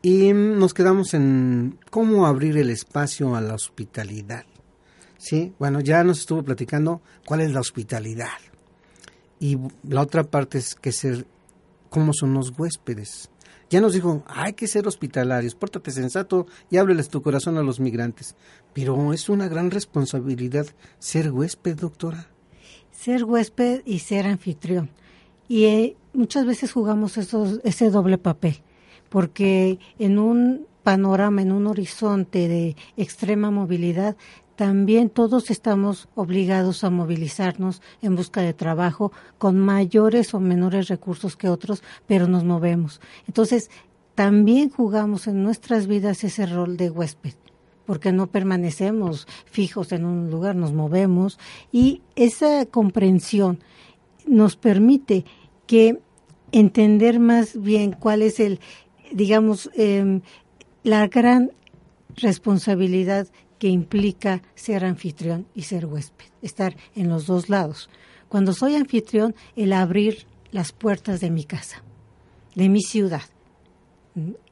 Y 0.00 0.32
nos 0.32 0.72
quedamos 0.72 1.12
en 1.12 1.78
cómo 1.90 2.26
abrir 2.26 2.56
el 2.56 2.70
espacio 2.70 3.36
a 3.36 3.42
la 3.42 3.52
hospitalidad. 3.52 4.46
Sí, 5.18 5.52
bueno, 5.58 5.80
ya 5.80 6.02
nos 6.04 6.20
estuvo 6.20 6.42
platicando 6.42 7.02
cuál 7.26 7.42
es 7.42 7.52
la 7.52 7.60
hospitalidad. 7.60 8.38
Y 9.38 9.58
la 9.86 10.00
otra 10.00 10.24
parte 10.24 10.56
es 10.56 10.74
que 10.74 10.90
ser, 10.90 11.26
cómo 11.90 12.14
son 12.14 12.32
los 12.32 12.58
huéspedes. 12.58 13.28
Ya 13.70 13.80
nos 13.80 13.94
dijo, 13.94 14.22
hay 14.26 14.52
que 14.52 14.66
ser 14.66 14.86
hospitalarios, 14.86 15.54
pórtate 15.54 15.90
sensato 15.90 16.46
y 16.70 16.76
hábleles 16.76 17.08
tu 17.08 17.22
corazón 17.22 17.58
a 17.58 17.62
los 17.62 17.80
migrantes. 17.80 18.36
Pero 18.72 19.12
es 19.12 19.28
una 19.28 19.48
gran 19.48 19.70
responsabilidad 19.70 20.66
ser 20.98 21.30
huésped, 21.30 21.76
doctora. 21.76 22.28
Ser 22.92 23.24
huésped 23.24 23.82
y 23.84 24.00
ser 24.00 24.26
anfitrión. 24.26 24.90
Y 25.48 25.64
eh, 25.64 25.96
muchas 26.12 26.46
veces 26.46 26.72
jugamos 26.72 27.16
esos, 27.16 27.60
ese 27.64 27.90
doble 27.90 28.18
papel, 28.18 28.62
porque 29.08 29.78
en 29.98 30.18
un 30.18 30.66
panorama, 30.82 31.42
en 31.42 31.52
un 31.52 31.66
horizonte 31.66 32.46
de 32.46 32.76
extrema 32.96 33.50
movilidad, 33.50 34.16
también 34.56 35.10
todos 35.10 35.50
estamos 35.50 36.08
obligados 36.14 36.84
a 36.84 36.90
movilizarnos 36.90 37.82
en 38.02 38.16
busca 38.16 38.40
de 38.40 38.54
trabajo 38.54 39.12
con 39.38 39.58
mayores 39.58 40.34
o 40.34 40.40
menores 40.40 40.88
recursos 40.88 41.36
que 41.36 41.48
otros, 41.48 41.82
pero 42.06 42.28
nos 42.28 42.44
movemos. 42.44 43.00
Entonces, 43.26 43.70
también 44.14 44.70
jugamos 44.70 45.26
en 45.26 45.42
nuestras 45.42 45.86
vidas 45.86 46.22
ese 46.22 46.46
rol 46.46 46.76
de 46.76 46.90
huésped, 46.90 47.34
porque 47.84 48.12
no 48.12 48.28
permanecemos 48.28 49.26
fijos 49.44 49.90
en 49.92 50.04
un 50.04 50.30
lugar, 50.30 50.54
nos 50.54 50.72
movemos 50.72 51.38
y 51.72 52.02
esa 52.14 52.64
comprensión 52.66 53.58
nos 54.26 54.56
permite 54.56 55.24
que 55.66 56.00
entender 56.52 57.18
más 57.18 57.60
bien 57.60 57.96
cuál 57.98 58.22
es 58.22 58.38
el, 58.38 58.60
digamos, 59.12 59.70
em, 59.74 60.20
la 60.84 61.08
gran 61.08 61.50
responsabilidad 62.16 63.26
que 63.64 63.70
implica 63.70 64.42
ser 64.54 64.84
anfitrión 64.84 65.46
y 65.54 65.62
ser 65.62 65.86
huésped, 65.86 66.26
estar 66.42 66.76
en 66.94 67.08
los 67.08 67.26
dos 67.26 67.48
lados. 67.48 67.88
Cuando 68.28 68.52
soy 68.52 68.74
anfitrión, 68.74 69.34
el 69.56 69.72
abrir 69.72 70.26
las 70.50 70.72
puertas 70.72 71.22
de 71.22 71.30
mi 71.30 71.44
casa, 71.44 71.82
de 72.54 72.68
mi 72.68 72.82
ciudad, 72.82 73.22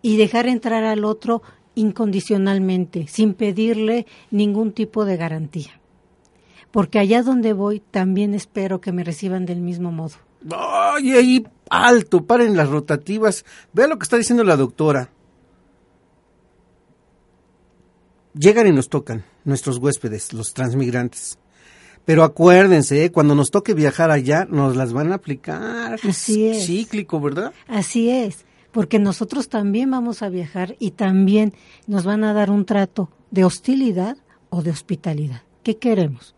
y 0.01 0.17
dejar 0.17 0.47
entrar 0.47 0.85
al 0.85 1.05
otro 1.05 1.43
incondicionalmente, 1.75 3.07
sin 3.07 3.35
pedirle 3.35 4.07
ningún 4.31 4.73
tipo 4.73 5.05
de 5.05 5.19
garantía. 5.19 5.79
Porque 6.71 6.99
allá 6.99 7.23
donde 7.23 7.53
voy 7.53 7.81
también 7.81 8.33
espero 8.33 8.81
que 8.81 8.93
me 8.93 9.05
reciban 9.05 9.45
del 9.45 9.61
mismo 9.61 9.93
modo. 9.93 10.15
¡Ay, 10.51 11.13
ahí 11.13 11.47
alto! 11.69 12.25
Paren 12.25 12.57
las 12.57 12.71
rotativas. 12.71 13.45
Vea 13.75 13.89
lo 13.89 13.99
que 13.99 14.05
está 14.05 14.17
diciendo 14.17 14.43
la 14.43 14.57
doctora. 14.57 15.11
Llegan 18.35 18.67
y 18.67 18.73
nos 18.73 18.89
tocan 18.89 19.25
nuestros 19.45 19.79
huéspedes, 19.79 20.33
los 20.33 20.55
transmigrantes. 20.55 21.39
Pero 22.05 22.25
acuérdense, 22.25 23.05
¿eh? 23.05 23.13
cuando 23.13 23.35
nos 23.35 23.51
toque 23.51 23.75
viajar 23.75 24.11
allá, 24.11 24.47
nos 24.49 24.77
las 24.77 24.93
van 24.93 25.13
a 25.13 25.17
aplicar. 25.17 26.01
Así 26.03 26.47
es. 26.47 26.67
Cíclico, 26.67 27.21
¿verdad? 27.21 27.53
Así 27.69 28.11
es, 28.11 28.45
porque 28.73 28.99
nosotros 28.99 29.49
también 29.49 29.91
vamos 29.91 30.23
a 30.23 30.29
viajar 30.29 30.77
y 30.81 30.93
también 30.93 31.55
nos 31.87 32.05
van 32.05 32.25
a 32.25 32.33
dar 32.33 32.51
un 32.51 32.65
trato 32.65 33.11
de 33.31 33.45
hostilidad 33.45 34.17
o 34.51 34.63
de 34.63 34.71
hospitalidad. 34.71 35.43
¿Qué 35.63 35.79
queremos? 35.79 36.35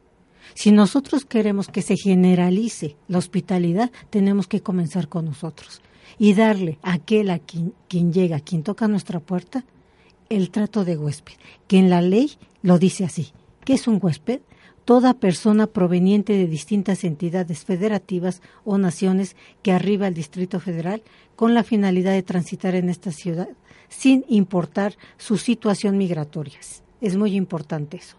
Si 0.54 0.70
nosotros 0.70 1.24
queremos 1.24 1.68
que 1.68 1.82
se 1.82 1.96
generalice 1.96 2.96
la 3.08 3.18
hospitalidad, 3.18 3.90
tenemos 4.10 4.46
que 4.46 4.60
comenzar 4.60 5.08
con 5.08 5.24
nosotros 5.24 5.80
y 6.18 6.34
darle 6.34 6.78
a 6.82 6.92
aquel 6.92 7.30
a 7.30 7.38
quien, 7.38 7.74
quien 7.88 8.12
llega, 8.12 8.36
a 8.36 8.40
quien 8.40 8.62
toca 8.62 8.86
nuestra 8.86 9.18
puerta, 9.18 9.64
el 10.28 10.50
trato 10.50 10.84
de 10.84 10.96
huésped, 10.96 11.34
que 11.66 11.78
en 11.78 11.90
la 11.90 12.00
ley 12.00 12.32
lo 12.62 12.78
dice 12.78 13.04
así. 13.04 13.32
¿Qué 13.64 13.74
es 13.74 13.86
un 13.86 13.98
huésped? 14.00 14.40
Toda 14.84 15.14
persona 15.14 15.66
proveniente 15.66 16.34
de 16.34 16.46
distintas 16.46 17.04
entidades 17.04 17.64
federativas 17.64 18.42
o 18.64 18.76
naciones 18.76 19.36
que 19.62 19.72
arriba 19.72 20.06
al 20.06 20.14
Distrito 20.14 20.60
Federal 20.60 21.02
con 21.36 21.54
la 21.54 21.64
finalidad 21.64 22.12
de 22.12 22.22
transitar 22.22 22.74
en 22.74 22.90
esta 22.90 23.10
ciudad 23.10 23.48
sin 23.88 24.24
importar 24.28 24.96
su 25.16 25.38
situación 25.38 25.96
migratoria. 25.96 26.58
Es 27.00 27.16
muy 27.16 27.34
importante 27.34 27.96
eso. 27.98 28.16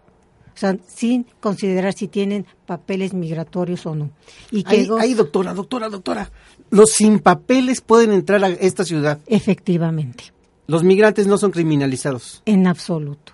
O 0.54 0.58
sea, 0.58 0.78
sin 0.86 1.26
considerar 1.38 1.92
si 1.92 2.08
tienen 2.08 2.46
papeles 2.64 3.12
migratorios 3.12 3.84
o 3.84 3.94
no. 3.94 4.10
Y 4.50 4.64
que 4.64 4.88
ahí, 4.98 5.12
doctora, 5.12 5.52
doctora, 5.52 5.90
doctora. 5.90 6.30
Los 6.70 6.92
sin 6.92 7.18
papeles 7.18 7.82
pueden 7.82 8.10
entrar 8.12 8.42
a 8.42 8.48
esta 8.48 8.84
ciudad. 8.84 9.20
Efectivamente. 9.26 10.32
Los 10.66 10.82
migrantes 10.82 11.26
no 11.26 11.38
son 11.38 11.52
criminalizados. 11.52 12.42
En 12.44 12.66
absoluto. 12.66 13.32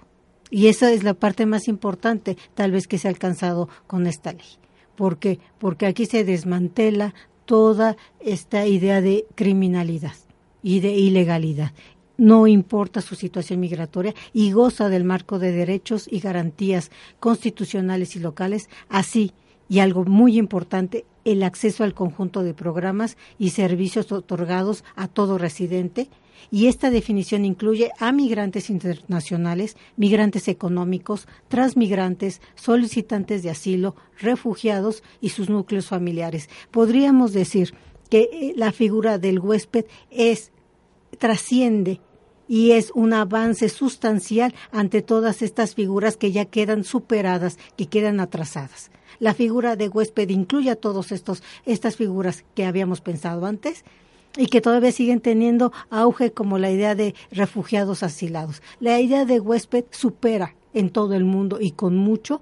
Y 0.51 0.67
esa 0.67 0.93
es 0.93 1.03
la 1.03 1.15
parte 1.15 1.47
más 1.47 1.67
importante, 1.67 2.37
tal 2.55 2.73
vez 2.73 2.87
que 2.87 2.99
se 2.99 3.09
ha 3.09 3.11
alcanzado 3.11 3.69
con 3.87 4.07
esta 4.07 4.33
ley. 4.33 4.59
¿Por 4.97 5.19
qué? 5.19 5.39
Porque 5.59 5.87
aquí 5.87 6.05
se 6.05 6.25
desmantela 6.25 7.15
toda 7.47 7.97
esta 8.21 8.67
idea 8.67 9.01
de 9.01 9.25
criminalidad 9.35 10.15
y 10.63 10.81
de 10.81 10.93
ilegalidad. 10.93 11.73
No 12.19 12.47
importa 12.47 13.01
su 13.01 13.15
situación 13.15 13.61
migratoria 13.61 14.15
y 14.35 14.53
goza 14.53 14.91
del 14.91 15.05
marco 15.05 15.39
de 15.39 15.53
derechos 15.53 16.07
y 16.11 16.21
garantías 16.21 16.91
constitucionales 17.19 18.15
y 18.15 18.21
locales, 18.21 18.69
así, 18.91 19.33
y 19.69 19.79
algo 19.79 20.05
muy 20.05 20.39
importante, 20.39 21.07
el 21.25 21.43
acceso 21.43 21.83
al 21.83 21.95
conjunto 21.95 22.43
de 22.43 22.53
programas 22.53 23.17
y 23.39 23.51
servicios 23.51 24.13
otorgados 24.13 24.85
a 24.97 25.09
todo 25.09 25.39
residente, 25.39 26.09
y 26.51 26.67
esta 26.67 26.91
definición 26.91 27.45
incluye 27.45 27.91
a 27.99 28.13
migrantes 28.13 28.71
internacionales, 28.71 29.77
migrantes 29.97 30.49
económicos, 30.49 31.29
transmigrantes, 31.49 32.41
solicitantes 32.55 33.43
de 33.43 33.51
asilo, 33.51 33.95
refugiados 34.19 35.03
y 35.21 35.31
sus 35.31 35.49
núcleos 35.49 35.87
familiares. 35.87 36.49
Podríamos 36.71 37.33
decir 37.33 37.75
que 38.11 38.29
eh, 38.33 38.53
la 38.57 38.73
figura 38.73 39.19
del 39.19 39.39
huésped 39.39 39.87
es 40.11 40.53
trasciende 41.19 42.01
y 42.49 42.73
es 42.73 42.91
un 42.95 43.13
avance 43.13 43.69
sustancial 43.69 44.55
ante 44.71 45.01
todas 45.01 45.41
estas 45.41 45.75
figuras 45.75 46.17
que 46.17 46.33
ya 46.33 46.45
quedan 46.45 46.85
superadas, 46.85 47.59
que 47.77 47.87
quedan 47.87 48.21
atrasadas. 48.21 48.91
La 49.19 49.35
figura 49.35 49.77
de 49.77 49.89
huésped 49.89 50.29
incluye 50.29 50.71
a 50.71 50.77
todas 50.77 51.13
estas 51.13 51.97
figuras 51.97 52.45
que 52.55 52.67
habíamos 52.67 53.01
pensado 53.01 53.47
antes, 53.47 53.85
y 54.37 54.47
que 54.47 54.61
todavía 54.61 54.93
siguen 54.93 55.21
teniendo 55.21 55.73
auge 55.91 56.33
como 56.33 56.59
la 56.59 56.71
idea 56.71 56.95
de 56.95 57.15
refugiados 57.31 58.03
asilados. 58.03 58.63
La 58.81 59.01
idea 59.01 59.25
de 59.25 59.41
huésped 59.41 59.85
supera 59.91 60.55
en 60.75 60.91
todo 60.91 61.15
el 61.15 61.25
mundo 61.25 61.59
y 61.61 61.73
con 61.73 61.97
mucho 61.97 62.41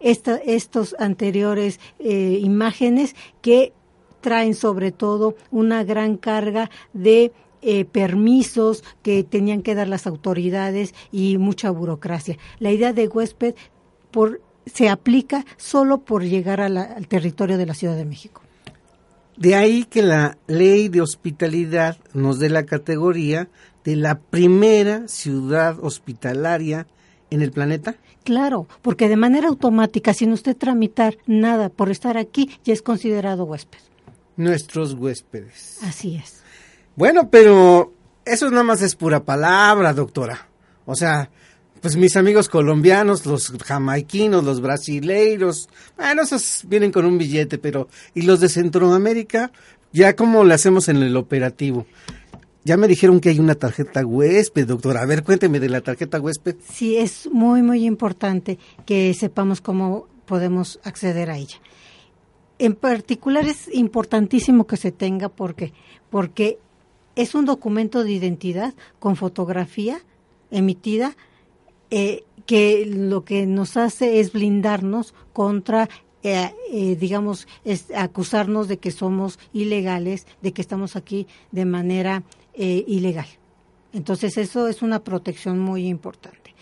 esta, 0.00 0.36
estos 0.36 0.94
anteriores 0.98 1.80
eh, 1.98 2.38
imágenes 2.40 3.14
que 3.40 3.72
traen 4.20 4.54
sobre 4.54 4.92
todo 4.92 5.34
una 5.50 5.84
gran 5.84 6.16
carga 6.16 6.70
de 6.92 7.32
eh, 7.60 7.84
permisos 7.84 8.82
que 9.02 9.22
tenían 9.24 9.62
que 9.62 9.74
dar 9.74 9.88
las 9.88 10.06
autoridades 10.06 10.94
y 11.10 11.38
mucha 11.38 11.70
burocracia. 11.70 12.38
La 12.58 12.72
idea 12.72 12.92
de 12.92 13.08
huésped 13.08 13.54
por, 14.10 14.40
se 14.66 14.88
aplica 14.88 15.44
solo 15.56 15.98
por 15.98 16.24
llegar 16.24 16.60
al 16.60 17.06
territorio 17.08 17.58
de 17.58 17.66
la 17.66 17.74
Ciudad 17.74 17.96
de 17.96 18.04
México. 18.04 18.41
De 19.42 19.56
ahí 19.56 19.82
que 19.82 20.02
la 20.02 20.38
ley 20.46 20.88
de 20.88 21.00
hospitalidad 21.00 21.96
nos 22.14 22.38
dé 22.38 22.48
la 22.48 22.64
categoría 22.64 23.48
de 23.82 23.96
la 23.96 24.20
primera 24.20 25.08
ciudad 25.08 25.80
hospitalaria 25.82 26.86
en 27.28 27.42
el 27.42 27.50
planeta. 27.50 27.96
Claro, 28.22 28.68
porque 28.82 29.08
de 29.08 29.16
manera 29.16 29.48
automática, 29.48 30.14
sin 30.14 30.30
usted 30.30 30.56
tramitar 30.56 31.18
nada 31.26 31.70
por 31.70 31.90
estar 31.90 32.18
aquí, 32.18 32.56
ya 32.62 32.72
es 32.72 32.82
considerado 32.82 33.42
huésped. 33.42 33.80
Nuestros 34.36 34.94
huéspedes. 34.94 35.80
Así 35.82 36.14
es. 36.14 36.44
Bueno, 36.94 37.28
pero 37.28 37.92
eso 38.24 38.48
nada 38.48 38.62
más 38.62 38.80
es 38.80 38.94
pura 38.94 39.24
palabra, 39.24 39.92
doctora. 39.92 40.46
O 40.86 40.94
sea, 40.94 41.30
pues 41.82 41.96
mis 41.96 42.16
amigos 42.16 42.48
colombianos, 42.48 43.26
los 43.26 43.50
jamaiquinos, 43.64 44.44
los 44.44 44.60
brasileiros, 44.60 45.68
bueno, 45.96 46.22
esos 46.22 46.62
vienen 46.68 46.92
con 46.92 47.04
un 47.04 47.18
billete, 47.18 47.58
pero 47.58 47.88
¿y 48.14 48.22
los 48.22 48.38
de 48.38 48.48
Centroamérica? 48.48 49.50
Ya 49.92 50.14
como 50.14 50.44
le 50.44 50.54
hacemos 50.54 50.88
en 50.88 50.98
el 50.98 51.16
operativo. 51.16 51.84
Ya 52.64 52.76
me 52.76 52.86
dijeron 52.86 53.20
que 53.20 53.30
hay 53.30 53.40
una 53.40 53.56
tarjeta 53.56 54.06
huésped, 54.06 54.68
doctora. 54.68 55.02
A 55.02 55.06
ver, 55.06 55.24
cuénteme 55.24 55.58
de 55.58 55.68
la 55.68 55.80
tarjeta 55.80 56.20
huésped. 56.20 56.54
Sí, 56.72 56.96
es 56.96 57.28
muy, 57.32 57.62
muy 57.62 57.84
importante 57.84 58.58
que 58.86 59.12
sepamos 59.12 59.60
cómo 59.60 60.06
podemos 60.24 60.78
acceder 60.84 61.30
a 61.30 61.36
ella. 61.36 61.56
En 62.60 62.76
particular 62.76 63.44
es 63.44 63.68
importantísimo 63.74 64.68
que 64.68 64.76
se 64.76 64.92
tenga 64.92 65.28
porque 65.28 65.72
porque 66.10 66.58
es 67.16 67.34
un 67.34 67.44
documento 67.44 68.04
de 68.04 68.12
identidad 68.12 68.72
con 69.00 69.16
fotografía 69.16 69.98
emitida 70.52 71.16
eh, 71.94 72.24
que 72.46 72.86
lo 72.86 73.22
que 73.22 73.44
nos 73.44 73.76
hace 73.76 74.18
es 74.18 74.32
blindarnos 74.32 75.12
contra 75.34 75.90
eh, 76.22 76.50
eh, 76.70 76.96
digamos, 76.96 77.46
acusarnos 77.94 78.66
de 78.66 78.78
que 78.78 78.90
somos 78.90 79.38
ilegales, 79.52 80.26
de 80.40 80.54
que 80.54 80.62
estamos 80.62 80.96
aquí 80.96 81.26
de 81.50 81.66
manera 81.66 82.22
ilegal. 82.54 83.26
Entonces, 83.92 84.38
eso 84.38 84.68
es 84.68 84.80
una 84.80 85.04
protección 85.04 85.58
muy 85.58 85.86
importante. 85.86 86.54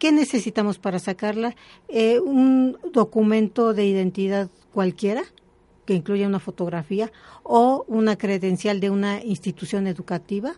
¿Qué 0.00 0.10
necesitamos 0.10 0.78
para 0.78 0.98
sacarla? 0.98 1.54
un 2.24 2.76
documento 2.92 3.72
de 3.72 3.86
identidad 3.86 4.50
cualquiera, 4.72 5.22
que 5.84 5.94
incluya 5.94 6.26
una 6.26 6.40
fotografía, 6.40 7.12
o 7.44 7.84
una 7.86 8.16
credencial 8.16 8.80
de 8.80 8.90
una 8.90 9.22
institución 9.22 9.86
educativa 9.86 10.56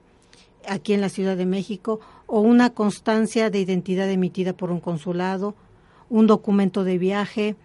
aquí 0.66 0.92
en 0.92 1.00
la 1.00 1.08
Ciudad 1.08 1.36
de 1.36 1.46
México, 1.46 2.00
o 2.26 2.40
una 2.40 2.70
constancia 2.70 3.50
de 3.50 3.60
identidad 3.60 4.10
emitida 4.10 4.52
por 4.52 4.70
un 4.70 4.80
consulado, 4.80 5.54
un 6.10 6.26
documento 6.26 6.84
de 6.84 6.98
viaje, 6.98 7.56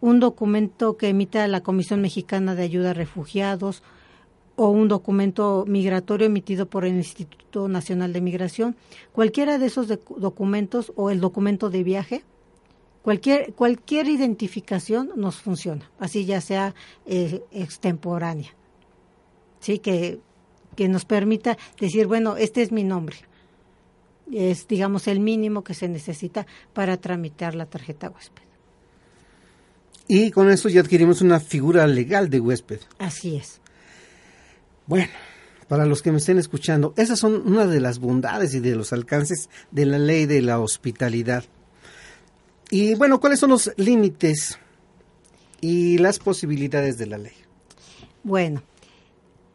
un 0.00 0.20
documento 0.20 0.96
que 0.96 1.08
emita 1.08 1.46
la 1.48 1.62
Comisión 1.62 2.00
Mexicana 2.00 2.54
de 2.54 2.62
Ayuda 2.62 2.90
a 2.90 2.94
Refugiados 2.94 3.82
o 4.56 4.68
un 4.68 4.88
documento 4.88 5.64
migratorio 5.66 6.26
emitido 6.26 6.66
por 6.66 6.84
el 6.84 6.94
Instituto 6.94 7.68
Nacional 7.68 8.12
de 8.12 8.20
Migración, 8.20 8.76
cualquiera 9.12 9.58
de 9.58 9.66
esos 9.66 9.88
documentos 9.88 10.92
o 10.96 11.10
el 11.10 11.20
documento 11.20 11.70
de 11.70 11.82
viaje, 11.82 12.24
cualquier, 13.02 13.54
cualquier 13.54 14.08
identificación 14.08 15.10
nos 15.16 15.36
funciona, 15.36 15.90
así 15.98 16.24
ya 16.24 16.40
sea 16.40 16.74
eh, 17.06 17.42
extemporánea, 17.50 18.54
¿sí? 19.60 19.78
Que, 19.78 20.20
que 20.74 20.88
nos 20.88 21.04
permita 21.04 21.56
decir, 21.80 22.06
bueno, 22.06 22.36
este 22.36 22.62
es 22.62 22.72
mi 22.72 22.84
nombre. 22.84 23.16
Es, 24.32 24.66
digamos, 24.68 25.06
el 25.06 25.20
mínimo 25.20 25.62
que 25.62 25.74
se 25.74 25.88
necesita 25.88 26.46
para 26.72 26.96
tramitar 26.96 27.54
la 27.54 27.66
tarjeta 27.66 28.10
huésped. 28.10 28.42
Y 30.06 30.30
con 30.30 30.50
eso 30.50 30.68
ya 30.68 30.80
adquirimos 30.80 31.20
una 31.20 31.40
figura 31.40 31.86
legal 31.86 32.28
de 32.28 32.40
huésped. 32.40 32.80
Así 32.98 33.36
es. 33.36 33.60
Bueno, 34.86 35.12
para 35.68 35.86
los 35.86 36.02
que 36.02 36.12
me 36.12 36.18
estén 36.18 36.38
escuchando, 36.38 36.92
esas 36.96 37.18
son 37.18 37.46
una 37.46 37.66
de 37.66 37.80
las 37.80 37.98
bondades 37.98 38.54
y 38.54 38.60
de 38.60 38.76
los 38.76 38.92
alcances 38.92 39.48
de 39.70 39.86
la 39.86 39.98
ley 39.98 40.26
de 40.26 40.42
la 40.42 40.60
hospitalidad. 40.60 41.44
Y 42.70 42.94
bueno, 42.94 43.20
¿cuáles 43.20 43.40
son 43.40 43.50
los 43.50 43.72
límites 43.76 44.58
y 45.60 45.98
las 45.98 46.18
posibilidades 46.18 46.98
de 46.98 47.06
la 47.06 47.18
ley? 47.18 47.34
Bueno, 48.22 48.62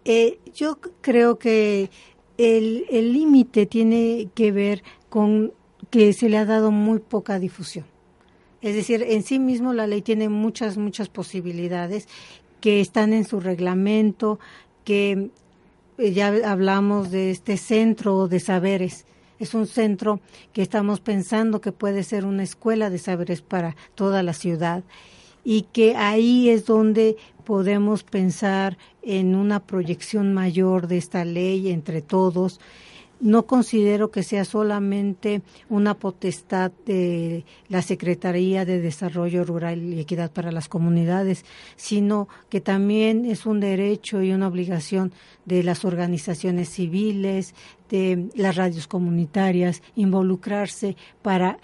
eh, 0.05 0.39
yo 0.53 0.79
creo 1.01 1.37
que 1.37 1.89
el 2.37 3.13
límite 3.13 3.65
tiene 3.65 4.29
que 4.33 4.51
ver 4.51 4.83
con 5.09 5.51
que 5.89 6.13
se 6.13 6.29
le 6.29 6.37
ha 6.37 6.45
dado 6.45 6.71
muy 6.71 6.99
poca 6.99 7.39
difusión. 7.39 7.85
Es 8.61 8.75
decir, 8.75 9.03
en 9.03 9.23
sí 9.23 9.39
mismo 9.39 9.73
la 9.73 9.87
ley 9.87 10.01
tiene 10.01 10.29
muchas, 10.29 10.77
muchas 10.77 11.09
posibilidades 11.09 12.07
que 12.59 12.81
están 12.81 13.13
en 13.13 13.25
su 13.25 13.39
reglamento, 13.39 14.39
que 14.83 15.29
eh, 15.97 16.11
ya 16.13 16.27
hablamos 16.45 17.09
de 17.11 17.31
este 17.31 17.57
centro 17.57 18.27
de 18.27 18.39
saberes. 18.39 19.05
Es 19.39 19.53
un 19.53 19.67
centro 19.67 20.19
que 20.51 20.61
estamos 20.61 20.99
pensando 20.99 21.61
que 21.61 21.71
puede 21.71 22.03
ser 22.03 22.25
una 22.25 22.43
escuela 22.43 22.89
de 22.89 22.97
saberes 22.97 23.41
para 23.41 23.77
toda 23.95 24.21
la 24.23 24.33
ciudad 24.33 24.83
y 25.45 25.61
que 25.71 25.95
ahí 25.95 26.49
es 26.49 26.65
donde 26.65 27.15
podemos 27.49 28.03
pensar 28.03 28.77
en 29.01 29.33
una 29.33 29.59
proyección 29.59 30.35
mayor 30.35 30.85
de 30.85 30.97
esta 30.97 31.25
ley 31.25 31.71
entre 31.71 32.03
todos. 32.03 32.59
No 33.19 33.47
considero 33.47 34.11
que 34.11 34.21
sea 34.21 34.45
solamente 34.45 35.41
una 35.67 35.95
potestad 35.95 36.71
de 36.85 37.45
la 37.67 37.81
Secretaría 37.81 38.65
de 38.65 38.79
Desarrollo 38.79 39.45
Rural 39.45 39.81
y 39.81 39.99
Equidad 39.99 40.31
para 40.31 40.51
las 40.51 40.69
Comunidades, 40.69 41.43
sino 41.75 42.27
que 42.49 42.61
también 42.61 43.25
es 43.25 43.47
un 43.47 43.59
derecho 43.59 44.21
y 44.21 44.31
una 44.31 44.47
obligación 44.47 45.11
de 45.45 45.63
las 45.63 45.85
organizaciones 45.85 46.69
civiles, 46.69 47.55
de 47.89 48.29
las 48.35 48.57
radios 48.57 48.85
comunitarias, 48.85 49.81
involucrarse 49.95 50.95
para 51.23 51.57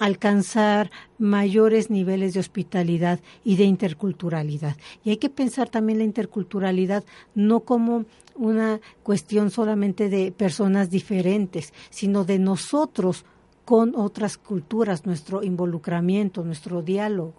alcanzar 0.00 0.90
mayores 1.18 1.90
niveles 1.90 2.34
de 2.34 2.40
hospitalidad 2.40 3.20
y 3.44 3.56
de 3.56 3.64
interculturalidad. 3.64 4.76
Y 5.04 5.10
hay 5.10 5.16
que 5.16 5.30
pensar 5.30 5.68
también 5.68 5.98
la 5.98 6.04
interculturalidad 6.04 7.04
no 7.34 7.60
como 7.60 8.04
una 8.34 8.80
cuestión 9.02 9.50
solamente 9.50 10.08
de 10.08 10.32
personas 10.32 10.90
diferentes, 10.90 11.72
sino 11.90 12.24
de 12.24 12.38
nosotros 12.38 13.24
con 13.64 13.94
otras 13.96 14.38
culturas, 14.38 15.04
nuestro 15.04 15.42
involucramiento, 15.42 16.44
nuestro 16.44 16.80
diálogo. 16.80 17.34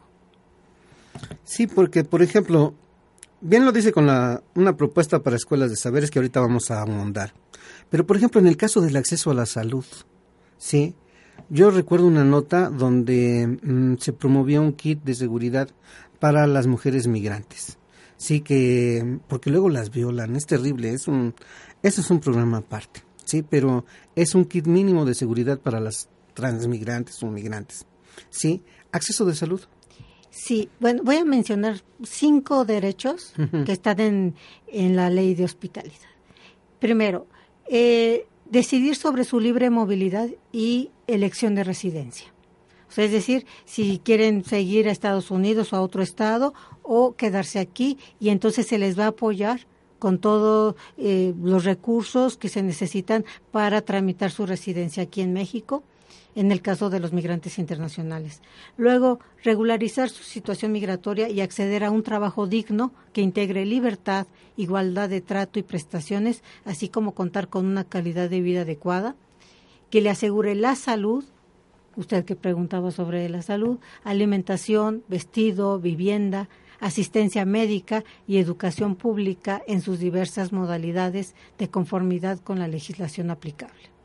Sí, 1.44 1.66
porque, 1.66 2.04
por 2.04 2.22
ejemplo, 2.22 2.74
bien 3.42 3.66
lo 3.66 3.72
dice 3.72 3.92
con 3.92 4.06
la, 4.06 4.44
una 4.56 4.76
propuesta 4.76 5.24
para 5.24 5.38
escuelas 5.38 5.70
de 5.70 5.76
saberes 5.76 6.12
que 6.12 6.20
ahorita 6.20 6.40
vamos 6.40 6.70
a 6.70 6.82
ahondar. 6.82 7.34
Pero, 7.90 8.06
por 8.06 8.18
ejemplo, 8.18 8.40
en 8.40 8.48
el 8.48 8.58
caso 8.58 8.82
del 8.82 8.96
acceso 8.98 9.32
a 9.32 9.34
la 9.34 9.46
salud, 9.46 9.86
¿sí? 10.58 10.94
Yo 11.50 11.72
recuerdo 11.72 12.06
una 12.06 12.24
nota 12.24 12.70
donde 12.70 13.60
mm, 13.62 13.98
se 13.98 14.14
promovía 14.14 14.62
un 14.62 14.74
kit 14.74 15.04
de 15.04 15.16
seguridad 15.16 15.70
para 16.20 16.46
las 16.46 16.68
mujeres 16.68 17.08
migrantes. 17.08 17.78
Sí 18.18 18.42
que 18.42 19.20
porque 19.28 19.50
luego 19.50 19.70
las 19.70 19.92
violan 19.92 20.36
es 20.36 20.46
terrible 20.46 20.94
es 20.94 21.08
un 21.08 21.34
eso 21.82 22.02
es 22.02 22.12
un 22.12 22.20
programa 22.20 22.58
aparte 22.58 23.02
sí 23.24 23.46
pero 23.50 23.86
es 24.14 24.36
un 24.36 24.44
kit 24.44 24.68
mínimo 24.68 25.06
de 25.06 25.16
seguridad 25.16 25.58
para 25.58 25.80
las 25.80 26.10
transmigrantes 26.34 27.24
o 27.24 27.28
migrantes 27.28 27.86
sí. 28.30 28.62
Acceso 28.92 29.24
de 29.24 29.36
salud. 29.36 29.62
Sí 30.30 30.70
bueno 30.80 31.02
voy 31.04 31.16
a 31.16 31.26
mencionar 31.26 31.82
cinco 32.04 32.66
derechos 32.66 33.34
que 33.66 33.72
están 33.72 34.00
en, 34.02 34.36
en 34.68 34.96
la 34.96 35.10
ley 35.10 35.34
de 35.34 35.46
hospitalidad. 35.46 36.10
Primero 36.80 37.28
eh, 37.70 38.26
decidir 38.50 38.96
sobre 38.96 39.24
su 39.24 39.40
libre 39.40 39.70
movilidad 39.70 40.30
y 40.52 40.92
elección 41.08 41.56
de 41.56 41.64
residencia. 41.64 42.34
Es 42.98 43.12
decir, 43.12 43.46
si 43.66 44.00
quieren 44.04 44.44
seguir 44.44 44.90
a 44.90 44.92
Estados 44.92 45.32
Unidos 45.32 45.72
o 45.72 45.78
a 45.78 45.82
otro 45.82 46.02
estado 46.02 46.54
o 46.82 47.16
quedarse 47.16 47.60
aquí 47.60 47.98
y 48.20 48.30
entonces 48.30 48.68
se 48.68 48.78
les 48.78 49.00
va 49.00 49.06
a 49.06 49.10
apoyar 49.10 49.68
con 50.00 50.18
todos 50.18 50.76
eh, 50.98 51.34
los 51.42 51.66
recursos 51.66 52.36
que 52.36 52.50
se 52.50 52.64
necesitan 52.64 53.26
para 53.52 53.82
tramitar 53.82 54.32
su 54.32 54.46
residencia 54.46 55.04
aquí 55.04 55.22
en 55.22 55.34
México 55.34 55.84
en 56.40 56.54
el 56.54 56.62
caso 56.62 56.90
de 56.90 57.02
los 57.02 57.12
migrantes 57.12 57.60
internacionales. 57.60 58.42
Luego, 58.78 59.20
regularizar 59.44 60.08
su 60.08 60.24
situación 60.24 60.72
migratoria 60.72 61.28
y 61.28 61.42
acceder 61.42 61.84
a 61.84 61.92
un 61.92 62.02
trabajo 62.02 62.48
digno 62.48 62.94
que 63.12 63.20
integre 63.20 63.66
libertad, 63.66 64.26
igualdad 64.56 65.10
de 65.10 65.20
trato 65.20 65.60
y 65.60 65.64
prestaciones, 65.64 66.42
así 66.64 66.88
como 66.88 67.14
contar 67.14 67.50
con 67.50 67.66
una 67.66 67.84
calidad 67.84 68.30
de 68.30 68.40
vida 68.40 68.62
adecuada, 68.62 69.18
que 69.90 70.00
le 70.00 70.10
asegure 70.10 70.56
la 70.56 70.78
salud, 70.78 71.26
usted 71.98 72.24
que 72.24 72.38
preguntaba 72.38 72.92
sobre 72.92 73.28
la 73.28 73.42
salud, 73.42 73.78
alimentación, 74.06 75.04
vestido, 75.10 75.78
vivienda, 75.78 76.48
asistencia 76.80 77.44
médica 77.44 78.06
y 78.28 78.38
educación 78.38 78.96
pública 78.96 79.62
en 79.68 79.82
sus 79.82 80.00
diversas 80.00 80.54
modalidades 80.54 81.36
de 81.58 81.70
conformidad 81.70 82.40
con 82.40 82.60
la 82.60 82.70
legislación 82.70 83.30
aplicable. 83.30 83.99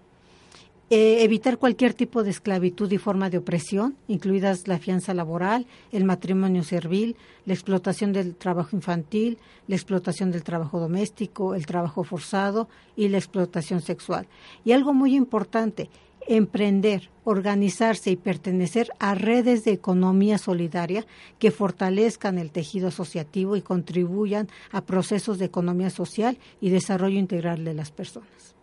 Eh, 0.90 1.24
evitar 1.24 1.56
cualquier 1.56 1.94
tipo 1.94 2.22
de 2.22 2.30
esclavitud 2.30 2.92
y 2.92 2.98
forma 2.98 3.30
de 3.30 3.38
opresión, 3.38 3.96
incluidas 4.06 4.68
la 4.68 4.78
fianza 4.78 5.14
laboral, 5.14 5.66
el 5.92 6.04
matrimonio 6.04 6.62
servil, 6.62 7.16
la 7.46 7.54
explotación 7.54 8.12
del 8.12 8.36
trabajo 8.36 8.76
infantil, 8.76 9.38
la 9.66 9.76
explotación 9.76 10.30
del 10.30 10.44
trabajo 10.44 10.78
doméstico, 10.78 11.54
el 11.54 11.64
trabajo 11.64 12.04
forzado 12.04 12.68
y 12.96 13.08
la 13.08 13.16
explotación 13.16 13.80
sexual. 13.80 14.26
Y 14.62 14.72
algo 14.72 14.92
muy 14.92 15.16
importante, 15.16 15.88
emprender, 16.26 17.08
organizarse 17.24 18.10
y 18.10 18.16
pertenecer 18.16 18.90
a 18.98 19.14
redes 19.14 19.64
de 19.64 19.72
economía 19.72 20.36
solidaria 20.36 21.06
que 21.38 21.50
fortalezcan 21.50 22.38
el 22.38 22.50
tejido 22.50 22.88
asociativo 22.88 23.56
y 23.56 23.62
contribuyan 23.62 24.48
a 24.70 24.82
procesos 24.82 25.38
de 25.38 25.46
economía 25.46 25.88
social 25.88 26.36
y 26.60 26.68
desarrollo 26.68 27.18
integral 27.18 27.64
de 27.64 27.72
las 27.72 27.90
personas. 27.90 28.53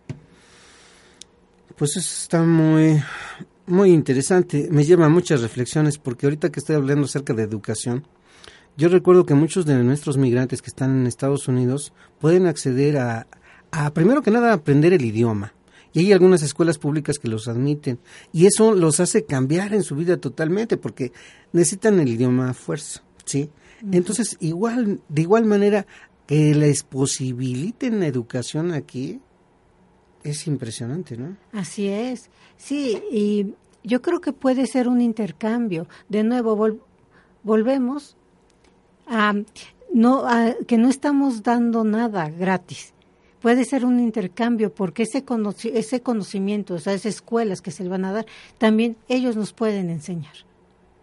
Pues 1.75 1.97
eso 1.97 2.23
está 2.23 2.43
muy, 2.43 3.01
muy 3.65 3.91
interesante. 3.91 4.67
Me 4.71 4.83
lleva 4.83 5.05
a 5.05 5.09
muchas 5.09 5.41
reflexiones 5.41 5.97
porque 5.97 6.25
ahorita 6.25 6.51
que 6.51 6.59
estoy 6.59 6.75
hablando 6.75 7.05
acerca 7.05 7.33
de 7.33 7.43
educación, 7.43 8.05
yo 8.77 8.89
recuerdo 8.89 9.25
que 9.25 9.33
muchos 9.33 9.65
de 9.65 9.75
nuestros 9.83 10.17
migrantes 10.17 10.61
que 10.61 10.69
están 10.69 10.91
en 10.91 11.07
Estados 11.07 11.47
Unidos 11.47 11.93
pueden 12.19 12.47
acceder 12.47 12.97
a, 12.97 13.27
a 13.71 13.93
primero 13.93 14.21
que 14.21 14.31
nada, 14.31 14.53
aprender 14.53 14.93
el 14.93 15.05
idioma 15.05 15.53
y 15.93 15.99
hay 15.99 16.13
algunas 16.13 16.41
escuelas 16.41 16.77
públicas 16.77 17.19
que 17.19 17.27
los 17.27 17.47
admiten 17.47 17.99
y 18.31 18.45
eso 18.45 18.73
los 18.73 18.99
hace 18.99 19.25
cambiar 19.25 19.73
en 19.73 19.83
su 19.83 19.95
vida 19.95 20.17
totalmente 20.17 20.77
porque 20.77 21.11
necesitan 21.51 21.99
el 21.99 22.09
idioma 22.09 22.49
a 22.49 22.53
fuerza, 22.53 23.03
¿sí? 23.25 23.49
Entonces, 23.91 24.37
igual 24.39 25.01
de 25.09 25.21
igual 25.21 25.45
manera 25.45 25.87
que 26.27 26.53
les 26.53 26.83
posibiliten 26.83 28.03
educación 28.03 28.71
aquí, 28.73 29.19
es 30.23 30.47
impresionante, 30.47 31.17
¿no? 31.17 31.37
Así 31.51 31.87
es. 31.87 32.29
Sí, 32.57 33.01
y 33.11 33.53
yo 33.83 34.01
creo 34.01 34.21
que 34.21 34.33
puede 34.33 34.67
ser 34.67 34.87
un 34.87 35.01
intercambio. 35.01 35.87
De 36.09 36.23
nuevo, 36.23 36.79
volvemos 37.43 38.15
a, 39.07 39.33
no, 39.93 40.25
a 40.27 40.55
que 40.67 40.77
no 40.77 40.89
estamos 40.89 41.43
dando 41.43 41.83
nada 41.83 42.29
gratis. 42.29 42.93
Puede 43.41 43.65
ser 43.65 43.85
un 43.85 43.99
intercambio 43.99 44.73
porque 44.73 45.03
ese, 45.03 45.25
ese 45.73 46.01
conocimiento, 46.01 46.75
esas 46.75 47.05
escuelas 47.07 47.61
que 47.61 47.71
se 47.71 47.83
le 47.83 47.89
van 47.89 48.05
a 48.05 48.11
dar, 48.11 48.25
también 48.59 48.97
ellos 49.07 49.35
nos 49.35 49.51
pueden 49.51 49.89
enseñar. 49.89 50.33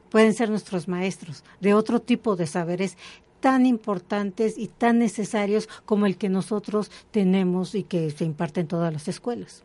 Pueden 0.08 0.32
ser 0.32 0.48
nuestros 0.48 0.86
maestros 0.88 1.44
de 1.60 1.74
otro 1.74 2.00
tipo 2.00 2.36
de 2.36 2.46
saberes 2.46 2.96
tan 3.40 3.66
importantes 3.66 4.58
y 4.58 4.68
tan 4.68 4.98
necesarios 4.98 5.68
como 5.84 6.06
el 6.06 6.16
que 6.16 6.28
nosotros 6.28 6.90
tenemos 7.10 7.74
y 7.74 7.84
que 7.84 8.10
se 8.10 8.24
imparte 8.24 8.60
en 8.60 8.68
todas 8.68 8.92
las 8.92 9.08
escuelas. 9.08 9.62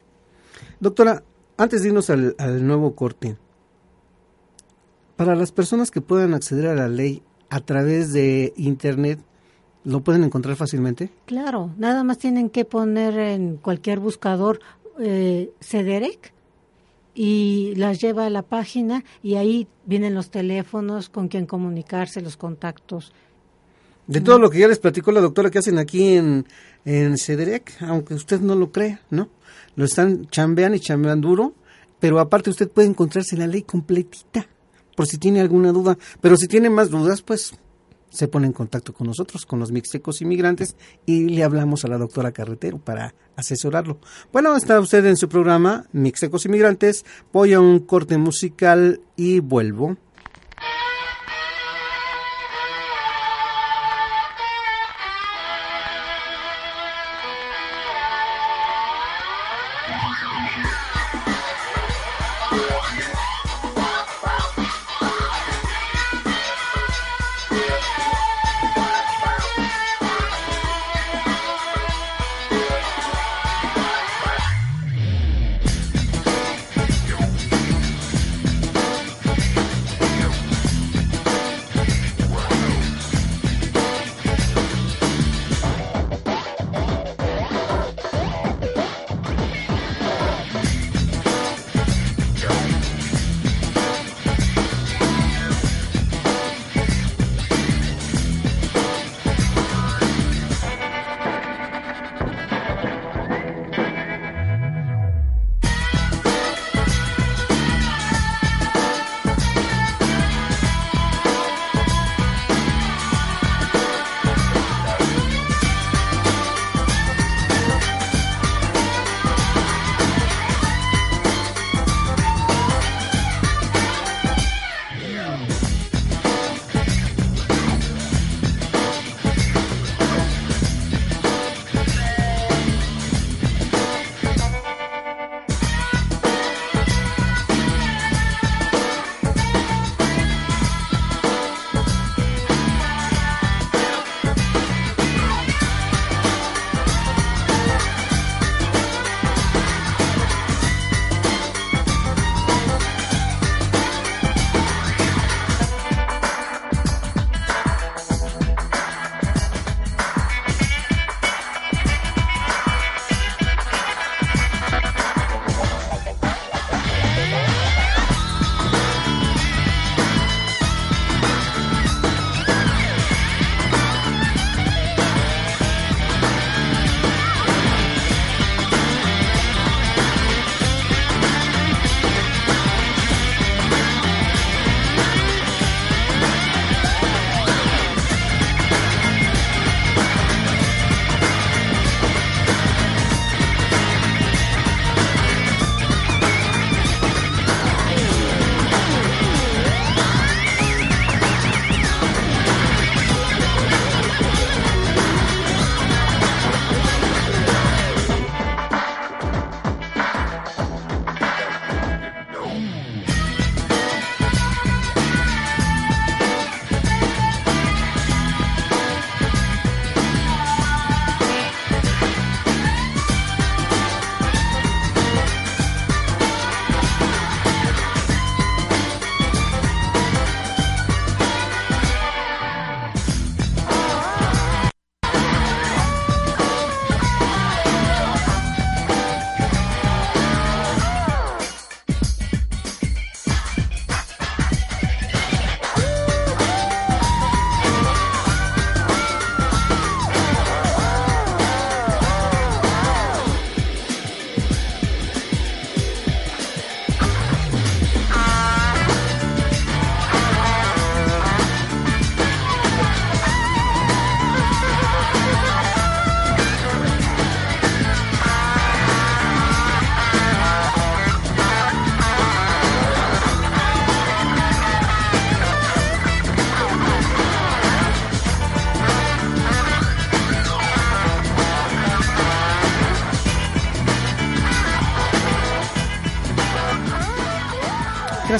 Doctora, 0.79 1.23
antes 1.57 1.81
de 1.81 1.89
irnos 1.89 2.09
al, 2.09 2.35
nuevo 2.65 2.95
corte, 2.95 3.37
para 5.15 5.35
las 5.35 5.51
personas 5.51 5.91
que 5.91 6.01
puedan 6.01 6.33
acceder 6.33 6.67
a 6.67 6.75
la 6.75 6.87
ley 6.87 7.23
a 7.49 7.59
través 7.59 8.13
de 8.13 8.53
Internet, 8.57 9.19
¿lo 9.83 10.01
pueden 10.01 10.23
encontrar 10.23 10.55
fácilmente? 10.55 11.09
Claro, 11.25 11.71
nada 11.77 12.03
más 12.03 12.17
tienen 12.17 12.49
que 12.49 12.65
poner 12.65 13.17
en 13.17 13.57
cualquier 13.57 13.99
buscador 13.99 14.59
eh, 14.99 15.51
CEDEREC 15.61 16.33
y 17.15 17.73
las 17.75 18.01
lleva 18.01 18.25
a 18.25 18.29
la 18.29 18.41
página 18.41 19.03
y 19.21 19.35
ahí 19.35 19.67
vienen 19.85 20.15
los 20.15 20.31
teléfonos 20.31 21.09
con 21.09 21.27
quien 21.27 21.45
comunicarse, 21.45 22.21
los 22.21 22.37
contactos. 22.37 23.13
De 24.07 24.21
todo 24.21 24.37
lo 24.37 24.49
que 24.49 24.59
ya 24.59 24.67
les 24.67 24.79
platicó 24.79 25.11
la 25.11 25.21
doctora 25.21 25.49
que 25.49 25.59
hacen 25.59 25.77
aquí 25.77 26.15
en, 26.15 26.45
en 26.83 27.17
CEDEREC, 27.17 27.81
aunque 27.81 28.13
usted 28.13 28.41
no 28.41 28.55
lo 28.55 28.71
crea, 28.71 29.01
¿no? 29.09 29.29
lo 29.75 29.85
están 29.85 30.27
chambean 30.27 30.75
y 30.75 30.79
chambean 30.79 31.21
duro, 31.21 31.53
pero 31.99 32.19
aparte 32.19 32.49
usted 32.49 32.69
puede 32.69 32.87
encontrarse 32.87 33.37
la 33.37 33.47
ley 33.47 33.63
completita, 33.63 34.47
por 34.95 35.07
si 35.07 35.17
tiene 35.17 35.41
alguna 35.41 35.71
duda. 35.71 35.97
Pero 36.21 36.37
si 36.37 36.47
tiene 36.47 36.69
más 36.69 36.89
dudas, 36.89 37.21
pues 37.21 37.53
se 38.09 38.27
pone 38.27 38.45
en 38.45 38.53
contacto 38.53 38.93
con 38.93 39.07
nosotros, 39.07 39.45
con 39.45 39.59
los 39.59 39.71
mixtecos 39.71 40.21
inmigrantes, 40.21 40.75
y 41.05 41.29
le 41.29 41.43
hablamos 41.43 41.83
a 41.83 41.87
la 41.87 41.97
doctora 41.97 42.31
Carretero 42.31 42.77
para 42.77 43.15
asesorarlo. 43.35 43.97
Bueno, 44.31 44.55
está 44.55 44.79
usted 44.79 45.05
en 45.05 45.17
su 45.17 45.29
programa 45.29 45.85
Mixtecos 45.93 46.45
Inmigrantes, 46.45 47.05
voy 47.31 47.53
a 47.53 47.59
un 47.59 47.79
corte 47.79 48.17
musical 48.17 49.01
y 49.15 49.39
vuelvo. 49.39 49.97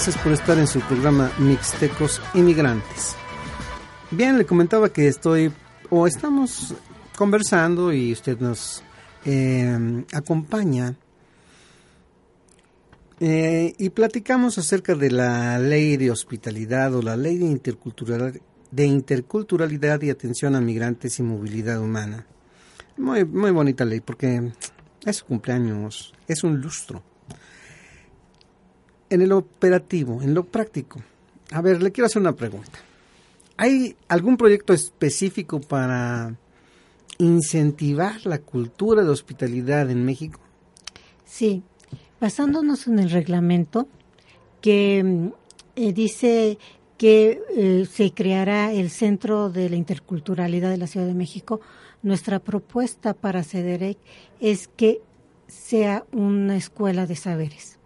Gracias 0.06 0.22
por 0.22 0.34
estar 0.34 0.58
en 0.60 0.68
su 0.68 0.82
programa 0.82 1.32
Mixtecos 1.40 2.22
Inmigrantes. 2.34 3.16
Bien, 4.12 4.38
le 4.38 4.46
comentaba 4.46 4.92
que 4.92 5.08
estoy 5.08 5.50
o 5.90 6.06
estamos 6.06 6.76
conversando 7.16 7.94
y 7.94 8.12
usted 8.12 8.38
nos 8.38 8.84
eh, 9.24 10.04
acompaña 10.12 10.98
eh, 13.22 13.74
y 13.78 13.90
platicamos 13.92 14.58
acerca 14.58 14.94
de 14.94 15.10
la 15.10 15.58
ley 15.58 15.96
de 15.96 16.12
hospitalidad 16.12 16.94
o 16.96 17.02
la 17.02 17.16
ley 17.16 17.38
de 17.38 17.46
interculturalidad, 17.46 18.42
de 18.72 18.86
interculturalidad 18.86 20.02
y 20.02 20.10
atención 20.10 20.58
a 20.58 20.60
migrantes 20.60 21.18
y 21.20 21.24
movilidad 21.24 21.80
humana. 21.80 22.28
Muy, 22.98 23.24
muy 23.24 23.52
bonita 23.52 23.86
ley 23.86 24.02
porque 24.02 24.52
es 25.06 25.16
su 25.16 25.26
cumpleaños, 25.26 26.14
es 26.28 26.44
un 26.44 26.60
lustro 26.60 27.13
en 29.14 29.22
el 29.22 29.32
operativo, 29.32 30.24
en 30.24 30.34
lo 30.34 30.44
práctico. 30.44 31.00
A 31.52 31.62
ver, 31.62 31.84
le 31.84 31.92
quiero 31.92 32.08
hacer 32.08 32.20
una 32.20 32.36
pregunta. 32.36 32.80
¿Hay 33.58 33.96
algún 34.08 34.38
proyecto 34.38 34.74
específico 34.74 35.62
para 35.62 36.36
incentivar 37.20 38.26
la 38.26 38.40
cultura 38.40 39.04
de 39.04 39.10
hospitalidad 39.12 39.92
en 39.92 40.04
México? 40.04 40.40
Sí, 41.26 41.62
basándonos 42.20 42.88
en 42.88 42.98
el 42.98 43.12
reglamento 43.12 43.88
que 44.62 45.04
mm, 45.04 45.28
eh, 45.76 45.94
dice 45.94 46.58
que 46.98 47.40
eh, 47.56 47.88
se 47.92 48.14
creará 48.14 48.74
el 48.74 48.90
Centro 48.90 49.52
de 49.52 49.70
la 49.70 49.76
Interculturalidad 49.76 50.72
de 50.72 50.78
la 50.78 50.88
Ciudad 50.88 51.06
de 51.06 51.14
México, 51.14 51.62
nuestra 52.02 52.40
propuesta 52.40 53.14
para 53.14 53.44
CEDEREC 53.44 54.00
es 54.40 54.68
que 54.70 55.02
sea 55.48 56.04
una 56.12 56.58
escuela 56.58 57.06
de 57.06 57.16
saberes 57.16 57.78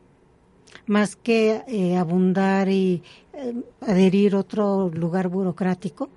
más 0.88 1.16
que 1.16 1.64
eh, 1.68 1.98
abundar 1.98 2.70
y 2.70 3.04
eh, 3.34 3.54
adherir 3.82 4.36
otro 4.36 4.90
lugar 4.90 5.28
burocrático, 5.28 6.10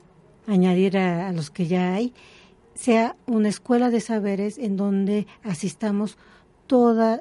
añadir 0.47 0.97
a, 0.97 1.33
los 1.33 1.51
que 1.51 1.67
ya 1.67 1.95
hay, 1.95 2.15
sea 2.75 3.17
una 3.27 3.49
escuela 3.49 3.91
de 3.91 4.01
saberes 4.01 4.57
en 4.59 4.77
donde 4.77 5.27
asistamos 5.43 6.17
toda 6.67 7.21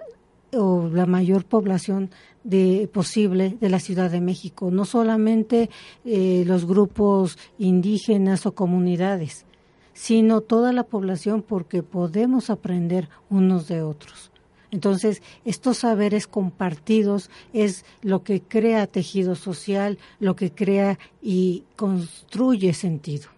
o 0.53 0.89
la 0.91 1.05
mayor 1.05 1.45
población 1.45 2.09
de 2.43 2.89
posible 2.91 3.57
de 3.59 3.69
la 3.69 3.79
Ciudad 3.79 4.09
de 4.09 4.21
México, 4.21 4.71
no 4.71 4.85
solamente 4.85 5.69
eh, 6.05 6.43
los 6.47 6.65
grupos 6.65 7.37
indígenas 7.57 8.45
o 8.45 8.53
comunidades, 8.53 9.45
sino 9.93 10.41
toda 10.41 10.71
la 10.71 10.83
población 10.83 11.41
porque 11.41 11.83
podemos 11.83 12.49
aprender 12.49 13.09
unos 13.29 13.67
de 13.67 13.81
otros. 13.81 14.28
Entonces, 14.71 15.21
estos 15.45 15.79
saberes 15.79 16.27
compartidos 16.27 17.29
es 17.53 17.85
lo 18.01 18.23
que 18.23 18.41
crea 18.41 18.87
tejido 18.87 19.35
social, 19.35 19.97
lo 20.19 20.35
que 20.35 20.51
crea 20.51 20.99
y 21.21 21.63
construye 21.75 22.73
sentido. 22.73 23.29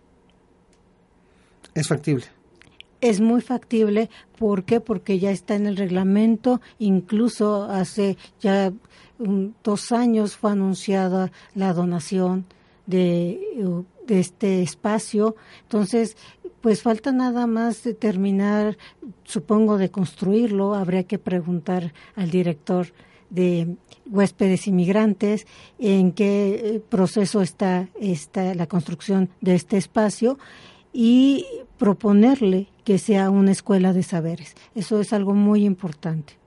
Es 1.74 1.88
factible. 1.88 2.26
Es 3.00 3.20
muy 3.20 3.42
factible, 3.42 4.10
¿por 4.38 4.64
qué? 4.64 4.80
Porque 4.80 5.20
ya 5.20 5.32
está 5.32 5.56
en 5.56 5.66
el 5.66 5.78
reglamento, 5.78 6.62
incluso 6.78 7.64
hace 7.64 8.18
ya 8.40 8.72
dos 9.64 9.92
años 9.92 10.36
fue 10.36 10.52
anunciada 10.52 11.32
la 11.56 11.74
donación 11.74 12.46
de, 12.86 13.40
de 14.06 14.20
este 14.20 14.62
espacio. 14.62 15.36
Entonces, 15.64 16.16
pues 16.62 16.84
falta 16.84 17.12
nada 17.12 17.48
más 17.48 17.84
de 17.84 17.94
terminar, 17.94 18.78
supongo, 19.32 19.78
de 19.78 19.90
construirlo. 19.90 20.76
Habría 20.76 21.04
que 21.04 21.18
preguntar 21.18 21.94
al 22.16 22.30
director 22.30 22.88
de 23.30 23.78
huéspedes 24.06 24.68
inmigrantes 24.68 25.48
en 25.80 26.12
qué 26.12 26.54
eh, 26.54 26.80
proceso 26.88 27.42
está, 27.42 27.88
está 28.00 28.54
la 28.54 28.68
construcción 28.68 29.30
de 29.40 29.56
este 29.56 29.78
espacio 29.78 30.38
y 30.94 31.46
proponerle 31.78 32.68
que 32.84 33.00
sea 33.00 33.30
una 33.30 33.52
escuela 33.52 33.94
de 33.94 34.04
saberes. 34.04 34.56
Eso 34.76 35.00
es 35.00 35.14
algo 35.14 35.34
muy 35.34 35.64
importante. 35.66 36.38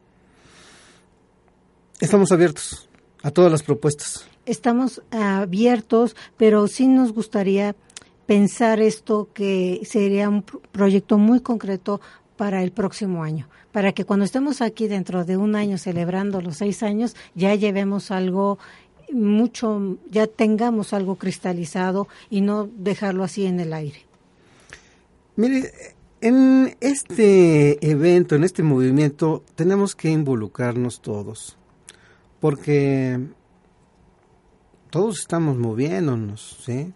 Estamos 2.01 2.33
abiertos 2.33 2.89
a 3.23 3.31
todas 3.31 3.51
las 3.51 3.63
propuestas. 3.63 4.27
Estamos 4.45 5.01
abiertos, 5.11 6.15
pero 6.37 6.69
sí 6.69 6.87
nos 6.87 7.13
gustaría 7.13 7.75
pensar 8.27 8.81
esto 8.81 9.29
que 9.33 9.81
sería 9.85 10.29
un 10.29 10.43
proyecto 10.43 11.17
muy 11.19 11.41
concreto 11.41 12.01
para 12.37 12.63
el 12.63 12.73
próximo 12.73 13.23
año, 13.23 13.49
para 13.73 13.93
que 13.93 14.05
cuando 14.05 14.25
estemos 14.25 14.61
aquí 14.61 14.89
dentro 14.89 15.25
de 15.25 15.37
un 15.37 15.55
año 15.55 15.79
celebrando 15.79 16.41
los 16.41 16.57
seis 16.57 16.83
años, 16.83 17.15
ya 17.35 17.55
llevemos 17.55 18.11
algo 18.11 18.59
mucho, 19.13 19.99
ya 20.11 20.27
tengamos 20.27 20.93
algo 20.93 21.17
cristalizado 21.17 22.09
y 22.31 22.41
no 22.41 22.69
dejarlo 22.77 23.25
así 23.25 23.47
en 23.47 23.61
el 23.61 23.73
aire. 23.73 23.99
Mire, 25.37 25.73
en 26.21 26.77
este 26.81 27.87
evento, 27.89 28.35
en 28.35 28.45
este 28.45 28.63
movimiento, 28.63 29.43
tenemos 29.55 29.95
que 29.95 30.11
involucrarnos 30.11 31.01
todos, 31.01 31.57
porque 32.41 33.21
todos 34.91 35.21
estamos 35.21 35.59
moviéndonos, 35.59 36.61
¿sí? 36.65 36.93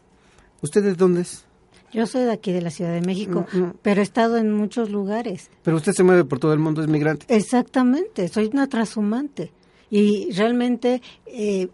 ¿Usted 0.63 0.83
de 0.83 0.95
dónde 0.95 1.23
es? 1.23 1.48
Yo 1.93 2.07
soy 2.07 2.25
de 2.25 2.33
aquí, 2.33 2.53
de 2.53 2.61
la 2.61 2.71
Ciudad 2.71 2.93
de 2.93 3.01
México, 3.01 3.47
mm, 3.53 3.59
mm. 3.59 3.75
pero 3.83 4.01
he 4.01 4.05
estado 4.05 4.37
en 4.37 4.53
muchos 4.53 4.91
lugares. 4.91 5.51
Pero 5.63 5.77
usted 5.77 5.93
se 5.93 6.03
mueve 6.03 6.25
por 6.25 6.39
todo 6.39 6.53
el 6.53 6.59
mundo, 6.59 6.83
es 6.83 6.89
migrante. 6.89 7.27
Exactamente, 7.35 8.29
soy 8.29 8.51
una 8.53 8.67
transhumante. 8.67 9.53
Y 9.91 10.31
realmente 10.33 11.01
eh, 11.27 11.69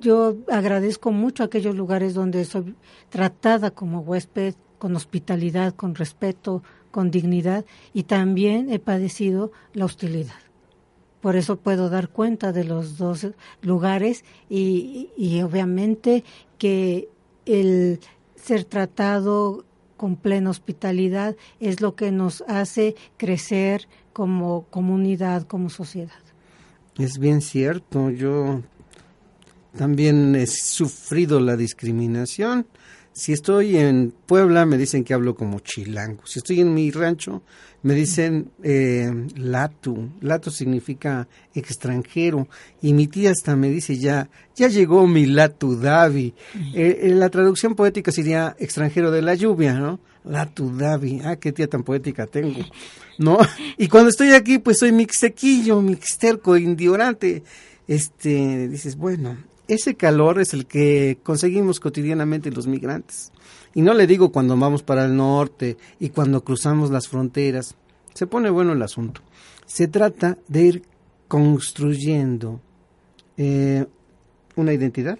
yo 0.00 0.36
agradezco 0.50 1.12
mucho 1.12 1.44
aquellos 1.44 1.76
lugares 1.76 2.14
donde 2.14 2.44
soy 2.44 2.74
tratada 3.10 3.70
como 3.70 4.00
huésped, 4.00 4.54
con 4.78 4.96
hospitalidad, 4.96 5.74
con 5.74 5.94
respeto, 5.94 6.62
con 6.90 7.10
dignidad, 7.10 7.64
y 7.92 8.04
también 8.04 8.72
he 8.72 8.78
padecido 8.78 9.52
la 9.72 9.84
hostilidad. 9.84 10.34
Por 11.20 11.36
eso 11.36 11.56
puedo 11.56 11.90
dar 11.90 12.08
cuenta 12.08 12.50
de 12.50 12.64
los 12.64 12.96
dos 12.96 13.28
lugares 13.60 14.24
y, 14.48 15.10
y 15.16 15.42
obviamente 15.42 16.24
que 16.56 17.08
el 17.44 18.00
ser 18.44 18.64
tratado 18.64 19.64
con 19.96 20.16
plena 20.16 20.50
hospitalidad 20.50 21.36
es 21.60 21.80
lo 21.80 21.94
que 21.94 22.10
nos 22.10 22.42
hace 22.48 22.94
crecer 23.16 23.86
como 24.12 24.64
comunidad, 24.70 25.46
como 25.46 25.68
sociedad. 25.68 26.10
Es 26.98 27.18
bien 27.18 27.40
cierto, 27.42 28.10
yo 28.10 28.62
también 29.76 30.34
he 30.34 30.46
sufrido 30.46 31.38
la 31.40 31.56
discriminación 31.56 32.66
si 33.12 33.32
estoy 33.32 33.76
en 33.76 34.12
Puebla, 34.26 34.64
me 34.66 34.78
dicen 34.78 35.04
que 35.04 35.14
hablo 35.14 35.34
como 35.34 35.60
chilango. 35.60 36.24
Si 36.26 36.38
estoy 36.38 36.60
en 36.60 36.72
mi 36.72 36.90
rancho, 36.90 37.42
me 37.82 37.94
dicen 37.94 38.50
eh, 38.62 39.10
latu. 39.36 40.10
Latu 40.20 40.50
significa 40.50 41.26
extranjero. 41.54 42.48
Y 42.80 42.92
mi 42.92 43.08
tía 43.08 43.30
hasta 43.30 43.56
me 43.56 43.68
dice 43.68 43.98
ya, 43.98 44.28
ya 44.54 44.68
llegó 44.68 45.06
mi 45.06 45.26
latu 45.26 45.76
davi. 45.76 46.34
Eh, 46.74 47.00
eh, 47.02 47.08
la 47.14 47.30
traducción 47.30 47.74
poética 47.74 48.12
sería 48.12 48.54
extranjero 48.58 49.10
de 49.10 49.22
la 49.22 49.34
lluvia, 49.34 49.74
¿no? 49.74 49.98
Latu 50.24 50.76
davi. 50.76 51.20
Ah, 51.24 51.36
qué 51.36 51.52
tía 51.52 51.68
tan 51.68 51.82
poética 51.82 52.26
tengo. 52.26 52.60
¿No? 53.18 53.38
Y 53.76 53.88
cuando 53.88 54.10
estoy 54.10 54.32
aquí, 54.32 54.58
pues 54.58 54.78
soy 54.78 54.92
mixtequillo, 54.92 55.82
mixterco, 55.82 56.56
indiorante. 56.56 57.42
Este, 57.86 58.68
dices, 58.68 58.96
bueno, 58.96 59.36
ese 59.74 59.94
calor 59.94 60.40
es 60.40 60.52
el 60.52 60.66
que 60.66 61.18
conseguimos 61.22 61.78
cotidianamente 61.78 62.50
los 62.50 62.66
migrantes. 62.66 63.32
Y 63.72 63.82
no 63.82 63.94
le 63.94 64.06
digo 64.06 64.32
cuando 64.32 64.56
vamos 64.56 64.82
para 64.82 65.04
el 65.04 65.16
norte 65.16 65.76
y 66.00 66.08
cuando 66.10 66.42
cruzamos 66.42 66.90
las 66.90 67.08
fronteras. 67.08 67.76
Se 68.12 68.26
pone 68.26 68.50
bueno 68.50 68.72
el 68.72 68.82
asunto. 68.82 69.20
Se 69.66 69.86
trata 69.86 70.38
de 70.48 70.62
ir 70.62 70.82
construyendo 71.28 72.60
eh, 73.36 73.86
una 74.56 74.72
identidad. 74.72 75.18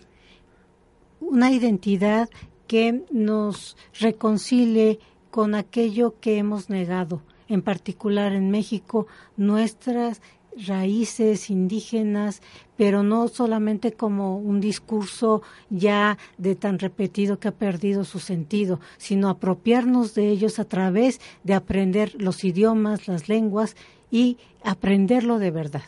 Una 1.21 1.53
identidad 1.53 2.29
que 2.67 3.05
nos 3.13 3.77
reconcilie 4.01 4.99
con 5.31 5.55
aquello 5.55 6.17
que 6.21 6.39
hemos 6.39 6.71
negado, 6.71 7.23
en 7.49 7.63
particular 7.63 8.33
en 8.33 8.51
México, 8.51 9.07
nuestras 9.37 10.21
raíces 10.67 11.51
indígenas, 11.51 12.43
pero 12.77 13.03
no 13.03 13.29
solamente 13.29 13.93
como 13.93 14.39
un 14.39 14.61
discurso 14.61 15.43
ya 15.69 16.19
de 16.39 16.55
tan 16.55 16.79
repetido 16.79 17.39
que 17.39 17.49
ha 17.49 17.53
perdido 17.53 18.05
su 18.05 18.19
sentido, 18.19 18.81
sino 18.99 19.29
apropiarnos 19.29 20.15
de 20.15 20.29
ellos 20.29 20.59
a 20.59 20.65
través 20.65 21.21
de 21.45 21.55
aprender 21.55 22.15
los 22.21 22.45
idiomas, 22.45 23.09
las 23.09 23.29
lenguas 23.29 23.77
y 24.11 24.39
aprenderlo 24.65 25.39
de 25.39 25.51
verdad, 25.51 25.85